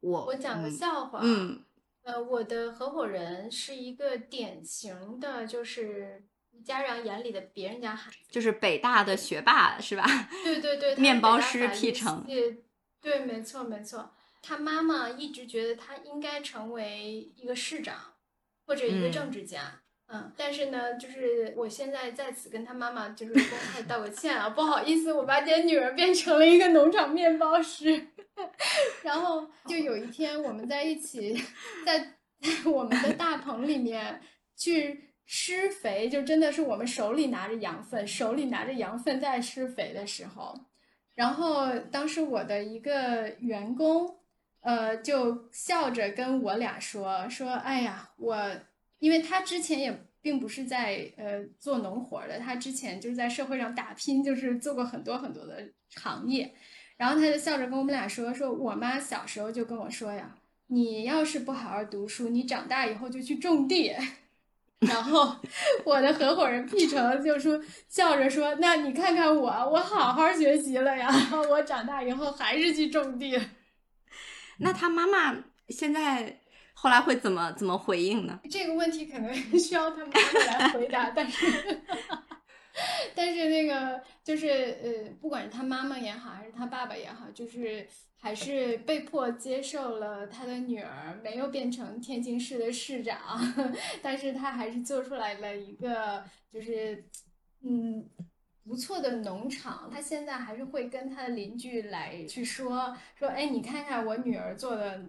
[0.00, 1.64] 我我讲个嗯笑话，嗯
[2.08, 6.24] 呃，我的合伙人是一个典型的，就是
[6.64, 8.16] 家长眼里的别人家孩子。
[8.30, 10.06] 就是北大的学霸是吧？
[10.42, 12.26] 对对对，面包师北大法律辟成
[13.02, 14.14] 对，没错没错。
[14.40, 18.14] 他妈妈一直觉得他应该成为一个市长
[18.64, 19.82] 或者一个嗯政治家。
[20.10, 28.06] 嗯但是呢，就是我现在在此跟他妈妈就是公开道个歉啊，不好意思，我把你的女儿变成了一个农场面包师。
[29.02, 31.34] 然后就有一天我们在一起，
[31.84, 32.14] 在
[32.64, 34.20] 我们的大棚里面
[34.56, 40.54] 去施肥，就真的是我们手里拿着羊粪，手里拿着羊粪在施肥的时候，
[41.14, 44.18] 然后当时我的一个员工，
[44.60, 48.50] 呃，就笑着跟我俩说说，哎呀，我
[49.00, 56.54] 因为他之前也并不是在呃做农活的，他之前就是在社会上打拼，就是做过很多很多的行业，
[56.98, 60.34] 然后他就笑着跟我们俩说，说我妈小时候就跟我说呀，
[60.66, 63.94] 你要是不好好读书，你长大以后就去种地。
[64.80, 65.34] 然后
[65.84, 71.08] 我的合伙人 P 成就说笑着说：“那你看看我，我好好学习了呀，
[71.50, 73.36] 我长大以后还是去种地。
[74.58, 75.36] ”那他妈妈
[75.68, 76.38] 现在
[76.74, 78.38] 后来会怎么怎么回应呢？
[78.48, 81.46] 这个问题可能需要他妈妈来回答，但是
[83.14, 84.48] 但是那个就是
[84.82, 87.86] 呃，不管是他妈妈也好，还是他爸爸也好，就是。
[88.20, 93.16] 还是被迫接受了他的女儿没有变成天津市的市长，
[94.02, 97.04] 但是他还是做出来了一个就是
[97.62, 98.04] 嗯
[98.64, 99.88] 不错的农场。
[99.88, 105.00] 他现在还是会跟他的邻居来去说说，哎，你看看我女儿做的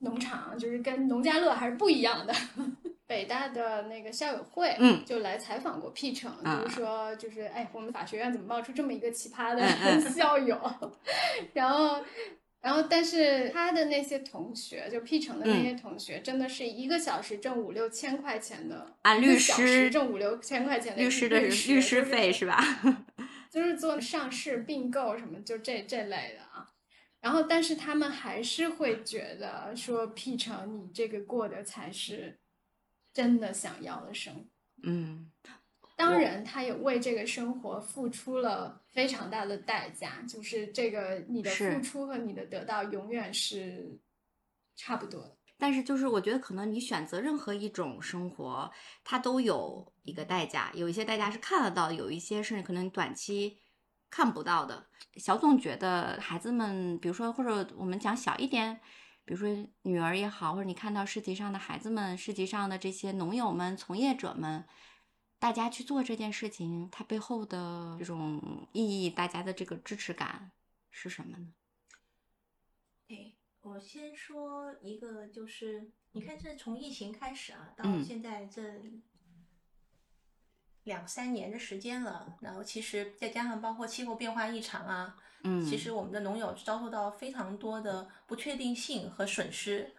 [0.00, 2.34] 农场，就是跟农家乐还是不一样的。
[3.08, 9.66] 北大的那个校友会，嗯，就来采访过 P 城，就是说，就是哎，我们法学院怎么冒出这么一个奇葩的
[10.12, 10.60] 校友？
[11.54, 12.04] 然后。
[12.60, 22.60] 然后，但是他的那些同学，就 P 城的那些同学，真的是一个小时挣五六千块钱的，按律师挣五六千块钱的律师的律师费是吧？
[23.48, 26.68] 就是做上市并购什么，就这这类的啊。
[27.20, 32.40] 然后，但是他们还是会觉得说，P 城你这个过的才是
[33.18, 34.44] 真的想要的生活。
[34.84, 35.32] 嗯。
[35.96, 43.98] 当然，他也为这个生活付出了非常大的代价，就是这个你的付出和你的得到永远是
[44.76, 45.36] 差不多的。
[45.58, 48.70] 但是，就是我觉得可能你选择任何一种生活，
[49.02, 53.58] 它都有一个代价，有一些代价是看得到，有一些是可能短期
[54.08, 54.86] 看不到的。
[55.16, 58.80] 小总觉得孩子们，比如说或者我们讲小一点，
[59.28, 64.64] 比如说女儿也好，或者你看到市集上的孩子们，市集上的这些农友们、从业者们。
[65.38, 70.50] 大家去做这件事情，它背后的这种意义，大家的这个支持感
[70.90, 71.52] 是什么呢？
[73.08, 78.62] 哎，我先说一个，就是你看，这从疫情开始啊，到现在这
[80.82, 89.94] 两三年的时间了，然后其实再加上包括气候变化异常啊，嗯，其实我们的农友遭受到非常多的不确定性和损失，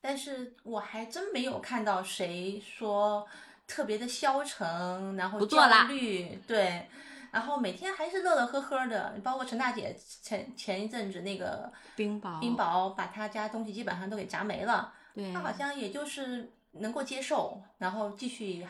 [0.00, 3.26] 但是我还真没有看到谁说。
[3.70, 6.88] 特别的消沉，然后焦虑，对，
[7.30, 9.14] 然后每天还是乐乐呵呵的。
[9.22, 18.66] 包括陈大姐前前一阵子那个冰雹，冰雹把她家东西基本上都给砸没了，对，她好像也就是能够接受，然后继续。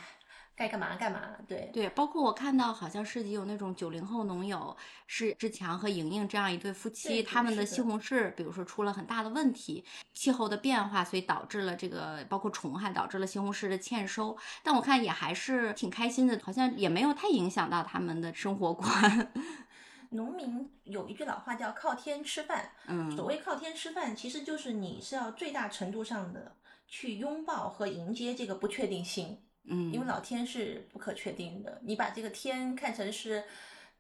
[0.59, 9.85] 该干嘛干嘛，对对，包括我看到好像市集有那种九零后农友，是志强和莹莹这样一对夫妻，他们的西红柿，比如说出了很大的问题，
[10.15, 14.37] 气候的变化，所以导致了这个包括虫害，导致了西红柿的欠收。
[14.65, 19.33] 但我看也还是挺开心的，好像也没有太影响到他们的生活观。
[20.11, 26.57] 农民有一句老话叫靠天吃饭，嗯，所谓靠天吃饭，其实就是你是要最大程度上的
[26.89, 29.39] 去拥抱和迎接这个不确定性。
[29.69, 33.45] 嗯，因为老天是不可确定的，你把这个天看成是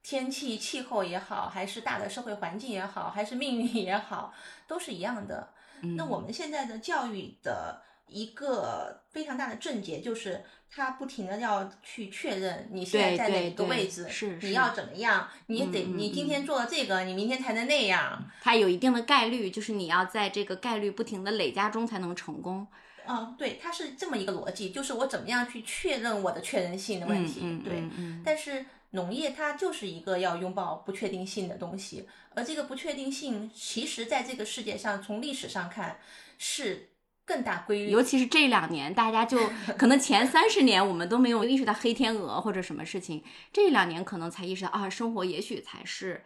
[0.02, 4.32] 天气、气候也好，还是大的社会环境也好，还是命运也好，
[4.66, 5.50] 都是一样的。
[5.96, 18.24] 那我们现在的教育的一个非常大的症结，就是他不停的要去确认你现在在哪个位置，是你要怎么样，你得你今天做了这个，你明天才能那样。
[18.40, 22.66] 它有一定的概率，就是你要在这个概率不停的累加中才能成功。
[23.08, 27.40] 嗯，对，它是这么一个逻辑，就是我怎么样去确认我的确认性的问题。
[27.64, 27.82] 对，
[28.24, 35.98] 但是农业它就是一个要拥抱不确定性的东西，而这个不确定性，其实在这个世界上，从历史上看
[36.38, 36.90] 是
[37.24, 37.90] 更大规律。
[37.90, 39.38] 尤其是这两年，大家就
[39.78, 46.24] 可能前三十年我们都没有意识到黑天鹅或者什么事情，这两年可能才意识到啊，生活也许才是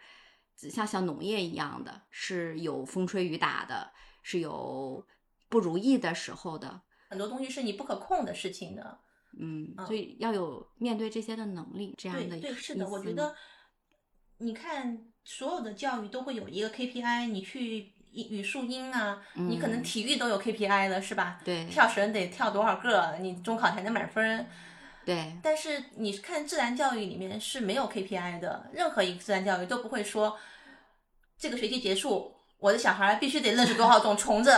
[0.69, 5.05] 像像农业一样的，是有风吹雨打的，是有。
[5.53, 6.81] 不如意的时候的
[7.11, 8.97] 很多东西是你不可控的事情的，
[9.39, 11.93] 嗯，所以要有面对这些的能力。
[11.95, 13.35] 这样的对是的，我觉得
[14.39, 21.39] 你看所有的教育都会有一个 KPI，你去语数英啊，你可能体育都有 KPI 了，是吧？
[21.45, 24.47] 对，跳绳得跳多少个，你中考才能满分。
[25.05, 30.35] 对，但是你看自然教育里面是没有 KPI 的，任何一个自然教育都不会说
[31.37, 34.51] 这个学期结束，我的小孩必须得认识多少种虫子。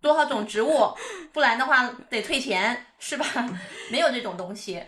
[0.00, 0.94] 多少种植物，
[1.32, 3.26] 不然的话得退钱，是吧？
[3.90, 4.82] 没有这种东西。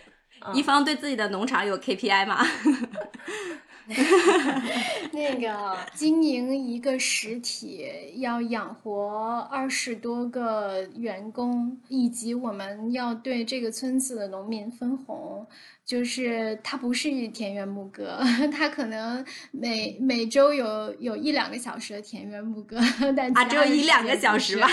[0.53, 2.47] 一方对自己的农场有 KPI 吗？
[5.12, 15.47] 那个经营一个实体要养活二十多个员工，以及我们要对这个村子的农民分红，
[15.84, 18.18] 就是它不是田园牧歌，
[18.53, 22.78] 它可能每每周有有一两个小时的田园牧歌，
[23.16, 24.68] 但啊，只有一两个小时吧，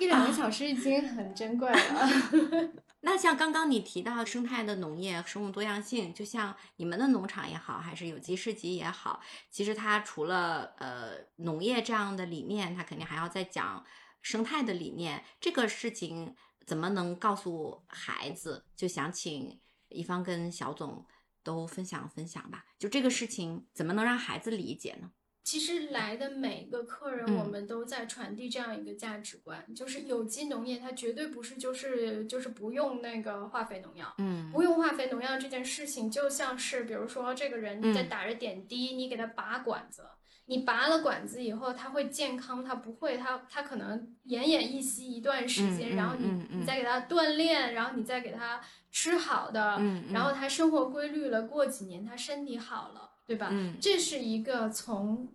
[0.00, 2.72] 一两个小时已经很珍贵了。
[3.04, 9.20] 那像刚刚你提到生态的农业、生物多样性，就像你们的农场也好，还是有机市集也好，
[9.50, 13.84] 其实它除了呃农业这样的理念，它肯定还要再讲
[14.20, 15.24] 生态的理念。
[15.40, 18.64] 这个事情怎么能告诉孩子？
[18.76, 21.04] 就想请一方跟小总
[21.42, 22.64] 都分享分享吧。
[22.78, 25.10] 就这个事情怎么能让孩子理解呢？
[25.44, 40.04] 其实来的每个客人，我们都在传递这样一个价值观，就是有机农业它绝对不是就是就是不用那个化肥农药，嗯，不用化肥农药这件事情，就像是比如说这个人在打着点滴，你给他拔管子，
[40.46, 48.60] 你拔了管子以后他会健康，他不会，他他可能奄奄一息一段时间，然后你你再给他锻炼，然后你再给他
[48.92, 49.80] 吃好的，
[50.12, 53.10] 然后他生活规律了，过几年他身体好了。
[53.26, 53.48] 对吧？
[53.50, 55.28] 嗯，这是一个从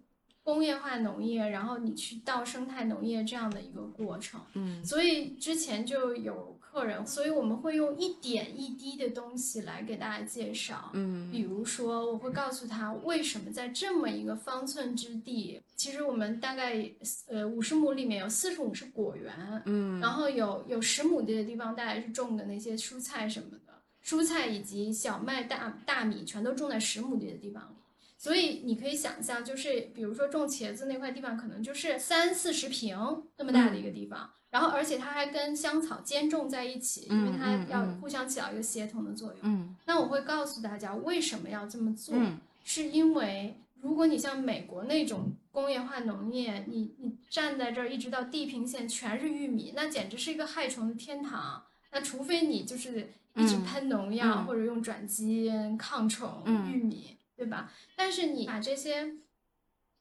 [0.44, 4.40] 工业化农业，然后你去到生态农业这样的一个过程。
[4.54, 10.92] 嗯，所以之前就有客人，所以我们会用一点一滴的东西来给大家介绍。
[10.94, 16.90] 嗯，比如说，我会告诉他为什么在这么一个方寸之地，其实我们大概
[17.28, 19.34] 呃五十亩里面有四十亩是果园，
[19.66, 23.66] 嗯，然后有有十亩地的地方大概是种的那些蔬菜什么的。
[24.08, 27.76] 蔬菜以及小麦、大大米全都种在十亩地的地方里，
[28.18, 32.97] 所以你可以想象，就是比如说种茄子那块地方，可能就是三四十平
[33.38, 39.39] 那么大的一个地方，然后而且它还跟香草兼种在一起，因为它要互相起到一个协同的作用。
[39.41, 42.16] 嗯，那我会告诉大家为什么要这么做，
[42.64, 51.66] 是因为如果你像美国那种工业化农业，你你站在这儿一直到地平线全是玉米，那简直是一个害虫的天堂。
[51.98, 57.72] 那除非你就是一直喷农药或者用转基因抗虫玉米，对吧？
[57.95, 59.16] 但是你把这些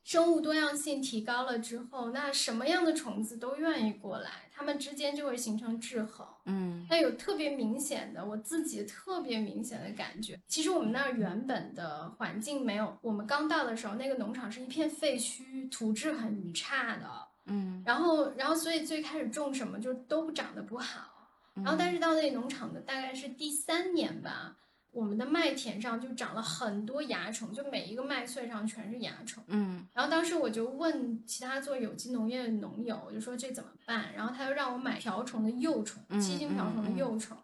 [0.04, 6.26] 生物多样性提高了之后，那什么样的虫子都愿意过来，它们之间就会形成制衡。
[6.44, 10.38] 嗯，那有特别明显的，我自己特别明显的感觉。
[10.46, 17.28] 其实我们那儿原本的环境没有，我们刚到的时候，那个农场是一片废墟，土质很差的。
[17.46, 21.15] 嗯，然后，然后，所以最开始种什么就都长得不好。
[21.56, 24.56] 然后，但是到那农场的大概是第三年吧，
[24.92, 29.42] 我们的麦田上就长了很多蚜虫，就每一个麦穗上全是蚜虫。
[29.46, 34.12] 嗯，然后当时我就问其他做有机农业的农友，我就说这怎么办？
[34.14, 37.36] 然后他就让我买瓢虫的幼虫，七星瓢虫的幼虫。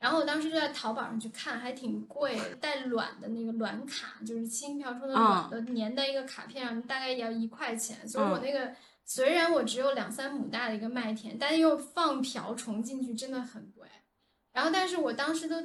[0.00, 8.06] 然后我当时就在淘宝上去看，还挺贵，带卵的那个卵卡，就是七星瓢虫的卵的粘在一个卡片上，大概也要一块钱。
[8.08, 8.74] 所以我那个。
[9.04, 13.86] 虽然我只有两三亩大的一个麦田，但又放瓢虫进去真的很贵。
[14.52, 15.56] 然后，但是我当时都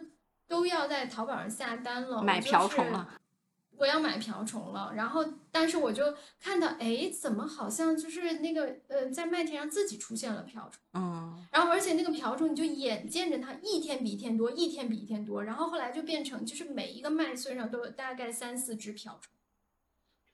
[0.47, 3.15] 都要在淘宝上下单了，买瓢虫了。
[3.77, 4.91] 我要买瓢虫了。
[4.93, 10.81] 然后，但是我就看到，哎，怎么好像就是那个呃，在麦田上自己出现了瓢虫。
[10.95, 11.45] 嗯。
[11.49, 15.43] 然后，而且那个瓢虫，你就眼见着它一天比一天多，一天比一天多。
[15.45, 19.31] 然后后来就变成，就是每一个麦穗上都有大概三四只瓢虫。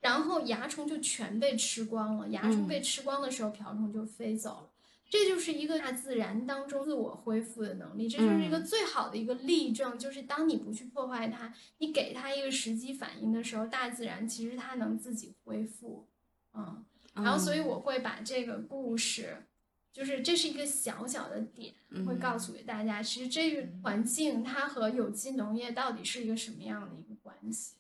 [0.06, 4.70] 然后蚜虫就全被吃光了，蚜虫被吃光的时候，瓢虫就飞走了。
[5.10, 9.98] 这就是一个大自然当中自我恢复的能力，这就是一个最好的一个例证。
[9.98, 16.06] 就是当你不去破坏它，你给它一个时机反应的时候，大自然其实它能自己恢复。
[16.54, 16.86] 嗯，
[17.16, 19.48] 然后所以我会把这个故事，
[19.92, 21.74] 就是这是一个小小的点，
[22.06, 27.74] 会告诉给大家，其实这个环境它和有机农业到底是一个什么样的一个关系。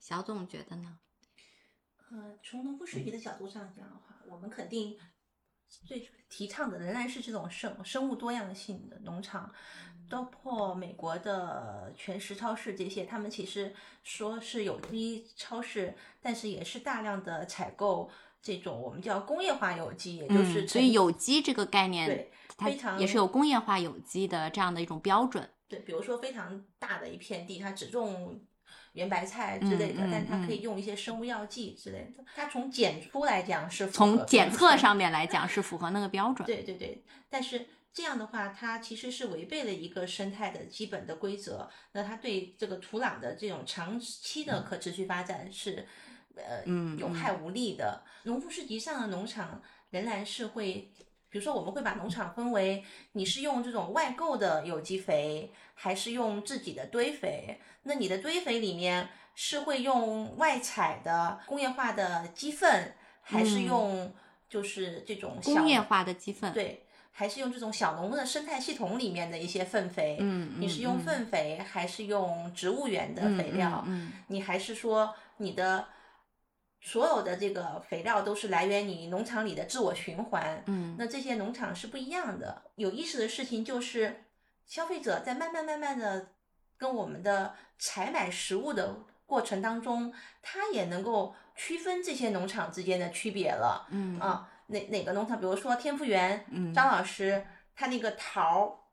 [0.00, 0.98] 小总觉得呢？
[2.14, 4.96] 呃，从农夫市集的角度上讲的话，我们肯定
[5.68, 9.52] 最提倡的仍然是这种生生物多样性的农场。
[10.08, 18.08] 包括美国的全食超市这些，他们其实说是有机超市，但是也是大量的采购
[18.40, 25.50] 这种我们叫工业化有机，也就是所以有机这个概念，对，非常也是有工业化有机的这样的一种标准。
[25.66, 28.40] 对，比如说非常大的一片地，它只种。
[28.94, 32.24] 圆白菜之类的，但它可以用一些生物药剂之类的。
[32.34, 36.46] 它从检出来讲是从检测上面来讲是符合那个标准。
[36.46, 41.68] 对对对，但是这样的话，它其实是违背了一个生态的基本的规则。
[41.92, 45.86] 那它对这个土壤的这种长期的可持续发展是
[46.36, 46.64] 呃
[46.96, 48.02] 有害无利的。
[48.24, 50.92] 农夫市集上的农场仍然是会，
[51.34, 57.60] 比如说我们会把农场分为你是用这种外购的有机肥，还是用自己的堆肥？
[57.82, 64.14] 那你的堆肥里面是会用外采的工业化的鸡粪，还是嗯用
[64.48, 70.18] 就是这种小工业化的鸡粪，，对，还是用这种小农的生态系统里面的一些粪肥？
[70.20, 73.82] 嗯，你是用嗯粪肥，还是用植物源的嗯肥料？
[73.88, 75.84] 嗯你还是说你的
[76.86, 80.62] 所有的这个肥料都是来源你农场里的自我循环？
[80.66, 82.62] 嗯那这些农场是不一样的。
[82.76, 84.24] 有意思的事情就是，
[84.66, 86.32] 消费者在慢慢慢慢的
[86.76, 90.12] 跟我们的采买食物的过程当中，
[90.42, 93.86] 他也能够区分这些农场之间的区别了。
[93.90, 98.90] 嗯啊，哪哪个农场，比如说天福园，嗯张老师他那个桃，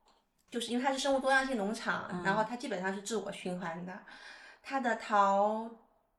[0.49, 3.99] 就是因为它是生物多样性农场，嗯然后它基本上是自我循环的，
[4.63, 5.69] 它的桃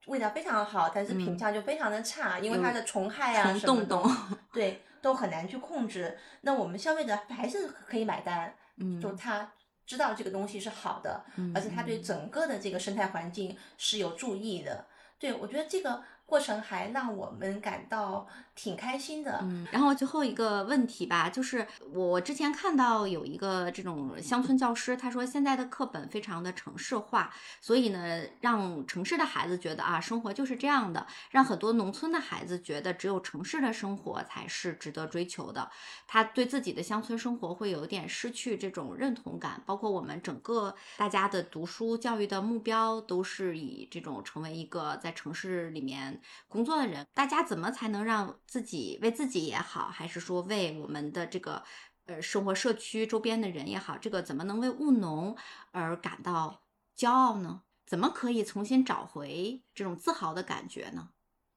[0.06, 4.02] 味道非常好，但是品嗯相就非常的差，因为它的虫害啊虫什么的
[4.52, 6.18] 对，都很难去控制。
[6.40, 9.52] 那我们消费者还是可以买单，嗯，就他
[9.86, 14.86] 知道这个东西是好的，嗯而且他对嗯整个的这个生态环境是有注意的。
[15.18, 16.02] 对我觉得这个
[16.32, 19.38] 过程还让我们感到挺开心的。
[19.42, 27.30] 嗯，然后最后一个问题吧，就是我之前看到有一个这种乡村教师，他说现在的课本非常的城市化，
[27.60, 35.70] 所以呢，让城市的孩子觉得啊，生活就是这样的，让很多农村的孩子觉得只有城市的生活才是值得追求的。
[36.06, 51.62] 他对自己的乡村生活会有点失去这种认同感，包括我们整个大家的读书教育的目标都是以这种成为一个在城市里面工作的人，大家怎么才能让自己为自己也好，还是说为我们的这个
[52.06, 55.36] 呃生活社区周边的人也好，这个怎么能为务农
[55.70, 56.62] 而感到
[56.96, 57.62] 骄傲呢？
[57.84, 61.10] 怎么可以重新找回这种自豪的感觉呢？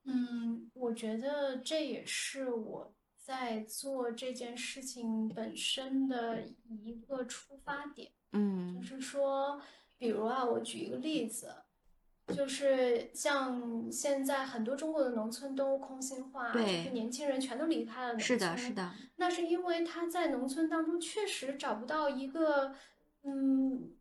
[0.03, 8.11] 嗯，我觉得这也是我在做这件事情本身的一个出发点。
[8.33, 9.61] 嗯就嗯是说，
[9.97, 11.55] 比如啊，我举一个例子，
[12.33, 22.73] 就是像现在很多中国的农村都空心化，就对是年轻人全都离开了农村是的，是的，那是因为他在农村当中确实找不到一个
[23.23, 23.91] 嗯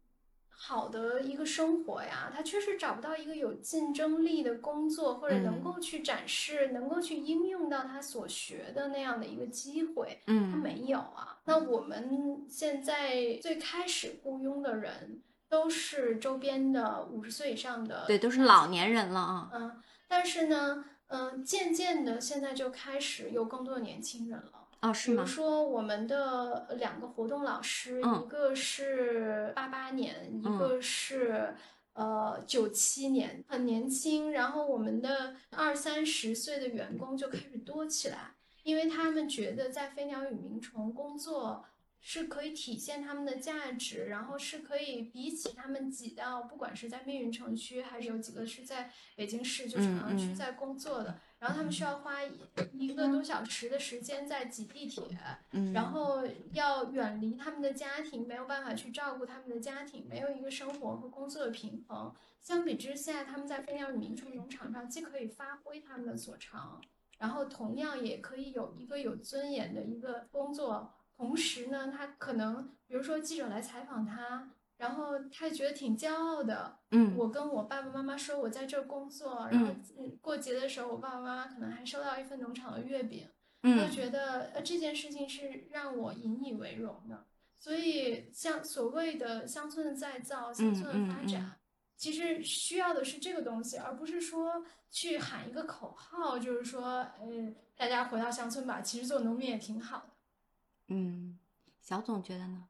[0.49, 10.21] 好的一个生活呀，他确实找不到一个有竞争力的工作，或者能嗯够去展示、能够去应用到他所学的那样的一个机会。
[10.29, 11.39] 嗯他嗯没有啊。
[11.45, 15.21] 那我们现在最开始雇佣的人
[15.55, 19.51] 都是周边的五十岁以上的，对，都是老年人了啊。
[19.55, 24.67] 嗯，但是呢，嗯、渐渐的现在就开始有更多的年轻人了。
[24.81, 25.23] 哦，是吗？
[25.23, 31.55] 比如说，我们的两个活动老师，嗯一个是八八年，一嗯个是
[31.93, 34.33] 呃九七年，很年轻。
[34.33, 38.35] 然后我们的二三十岁的员工就开始多起来，
[38.65, 41.65] 因为他们觉得在飞鸟与鸣虫工作
[42.07, 52.31] 是可以体现他们的价值，然后是可以比起他们挤到，不管是在密云城区，还是有几个是在北京市就朝阳区在工作的，然后他们需要花一
[52.75, 55.03] 一个多小时的时间在挤地铁，
[55.53, 62.15] 嗯，然后要远离他们的家庭，没有办法去照顾他们的家庭，没有一个生活和工作的平衡。
[62.39, 66.83] 相比之下，他们在飞鸟与鸣虫农场上既可以发挥他们的所长，
[67.17, 70.93] 然后同样也可以有一个有尊严的一个工作。
[71.17, 76.79] 同时呢，他可能比如说记者来采访他，然后他也觉得挺骄傲的。
[76.91, 83.29] 嗯我跟我爸爸妈妈说我在这儿工作，然后嗯嗯过节的时候，我爸爸妈妈可能还收到一份农场的月饼。
[83.63, 87.25] 就嗯觉得呃这件事情是让我引以为荣的。
[87.59, 91.53] 所以，像所谓的乡村的再造、乡村的发展，嗯嗯
[91.97, 98.83] 其实需要的是这个东西，而不是说去喊一个口号，就是说，呃，大家回到乡村吧。
[98.83, 100.14] 其实做农民也挺好的。
[100.89, 101.39] 嗯，
[101.81, 102.69] 小总觉得呢？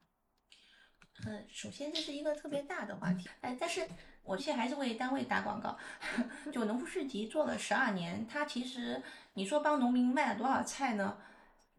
[1.25, 3.87] 嗯，首先这是一个特别大的话题，哎，但是
[4.23, 5.77] 我现在还是为单位打广告。
[6.51, 9.01] 就农夫市集做了十二年，它其实
[9.33, 11.17] 你说帮农民卖了多少菜呢？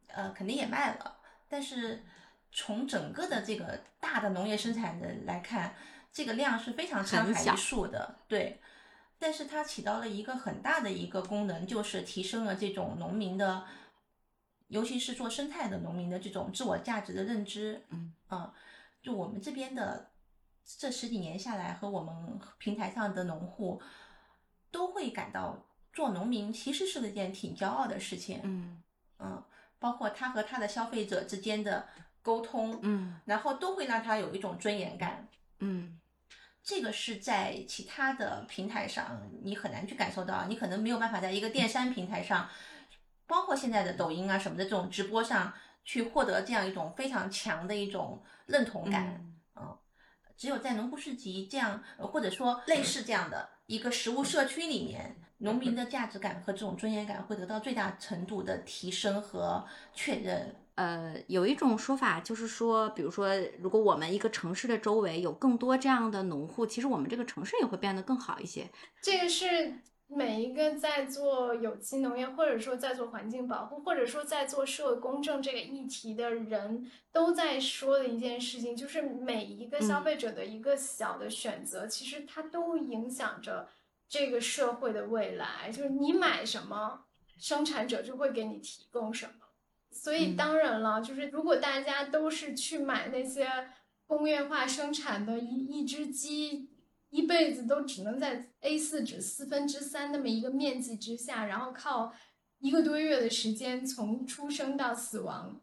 [0.09, 1.19] 呃，肯定也卖了，
[1.49, 2.03] 但是
[2.51, 5.75] 从整个的这个大的农业生产的来看，
[6.11, 8.61] 这个量是非常沧很小海一粟的，对。
[9.19, 13.67] 但是它起到了一个很大的一个功能，就是提升了这种农民的，
[14.69, 17.85] 尤其是做生态的农民的这种自我价值的认知。
[17.91, 18.53] 嗯啊，
[19.03, 20.11] 就我们这边的
[20.79, 23.81] 这十几年下来，和我们平台上的农户
[24.71, 28.41] 都会感到做农民其实是一件挺骄傲的事情。
[28.43, 28.83] 嗯
[29.19, 29.43] 嗯，
[29.79, 31.87] 包括他和他的消费者之间的
[32.21, 35.29] 沟通，嗯然后都会让他有一种尊严感。
[35.61, 35.99] 嗯
[36.63, 42.49] 这个是在其他的平台上你很难去感受到，你可能没有办法在一个电商平台上
[43.27, 45.53] 包括现在的抖音啊什么的这种直播上
[45.85, 49.25] 去获得这样一种非常强的一种认同感。
[49.57, 49.77] 嗯，
[50.37, 60.55] 只有在农夫市集这样，或者说类似这样的一个食物社区里面，农民的价值感和这种尊严感会得到最大程度的提升和确认。
[60.75, 68.69] 呃，有一种说法就是说，比如说，如果我们一个城市的周围有更多这样的农户，其实我们这个城市也会变得更好一些。
[69.01, 83.69] 这个是每一个在做有机农业，或者说在做环境保护，或者说在做社会公正这个议题的人都在说的一件事情，就是每一个消费者的一个小的选择，其实它都影响着
[84.09, 85.71] 这个社会的未来。
[85.73, 87.05] 就是你买什么，
[87.39, 89.33] 生产者就会给你提供什么。
[89.91, 93.49] 所以当然了，就是如果大家都是去买那些
[94.07, 96.71] 工业化生产的一一只鸡，
[97.11, 102.15] 一辈子都只能在 A 四纸四分之三那么一个面积之下，然后靠
[102.59, 105.61] 一个多月的时间从出生到死亡，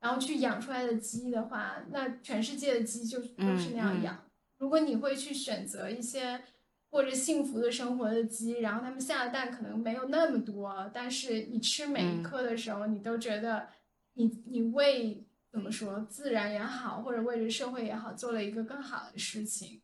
[0.00, 4.24] 然后去养出来的鸡的话，那全世界的鸡就都是那样养。
[4.58, 6.42] 如果你会去选择一些。
[6.88, 13.68] 过着幸福的生活的鸡，然后它们下的蛋可能没有那么多，但是你吃每一颗的时候，你都觉得
[14.14, 19.82] 你你为怎么说自然也好，或者为着社会也好，做了一个更好的事情。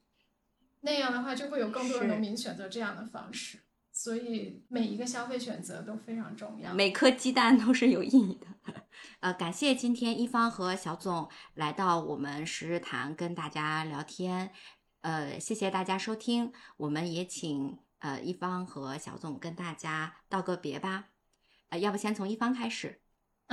[0.82, 3.58] 那样的话，就会有更多的农民选择这样的方式。
[3.94, 8.46] 所以每一个消费选择都非常重要，每颗鸡蛋都是有意义的。
[9.20, 14.50] 呃，感谢今天一方和小总来到我们十日谈跟大家聊天。
[15.02, 21.08] 呃，谢谢大家收听，我们也请呃一方和小总跟大家道个别吧。
[21.68, 23.01] 呃，要不先从一方开始。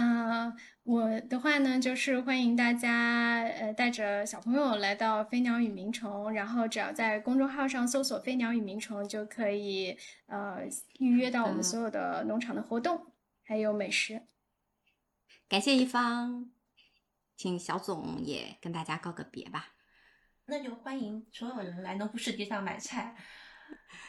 [0.01, 9.97] 嗯，我的话呢，就是欢迎大家呃带着小朋友来到飞鸟与鸣虫，然后只要在公众号上搜索“飞鸟与鸣虫”，就可以
[10.27, 10.61] 呃
[10.99, 13.11] 预约到我们所有的农场的活动，
[13.43, 14.21] 还有美食。
[15.49, 16.49] 感谢一方，
[17.35, 19.73] 请小总也跟大家告个别吧。
[20.45, 23.17] 那就欢迎所有人来农夫市集上买菜，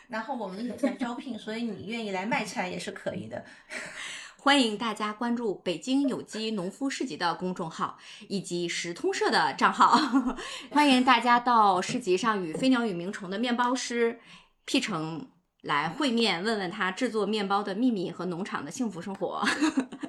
[0.06, 3.44] 然后我们也在招聘，所以你愿意来卖菜也是可以的。
[4.42, 9.98] 欢迎大家关注北京有机农夫市集的公众号以及时通社的账号。
[10.72, 14.18] 欢迎大家到市集上与飞鸟与鸣虫的面包师
[14.64, 15.28] P 城
[15.60, 19.44] 来会面，问问他制作面包的秘密和农场的幸福生活。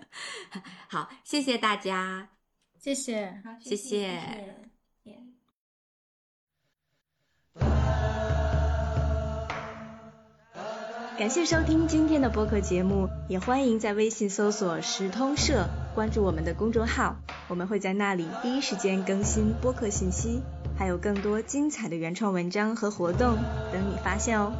[0.87, 2.29] 好，谢谢大家，
[2.79, 4.70] 谢谢，谢谢。
[11.21, 17.15] 感谢收听今天的播客节目，也欢迎在微信搜索“时通社”，关注我们的公众号，
[17.47, 20.41] 我们会在那里第一时间更新播客信息，
[20.75, 23.37] 还有更多精彩的原创文章和活动
[23.71, 24.51] 等你发现哦。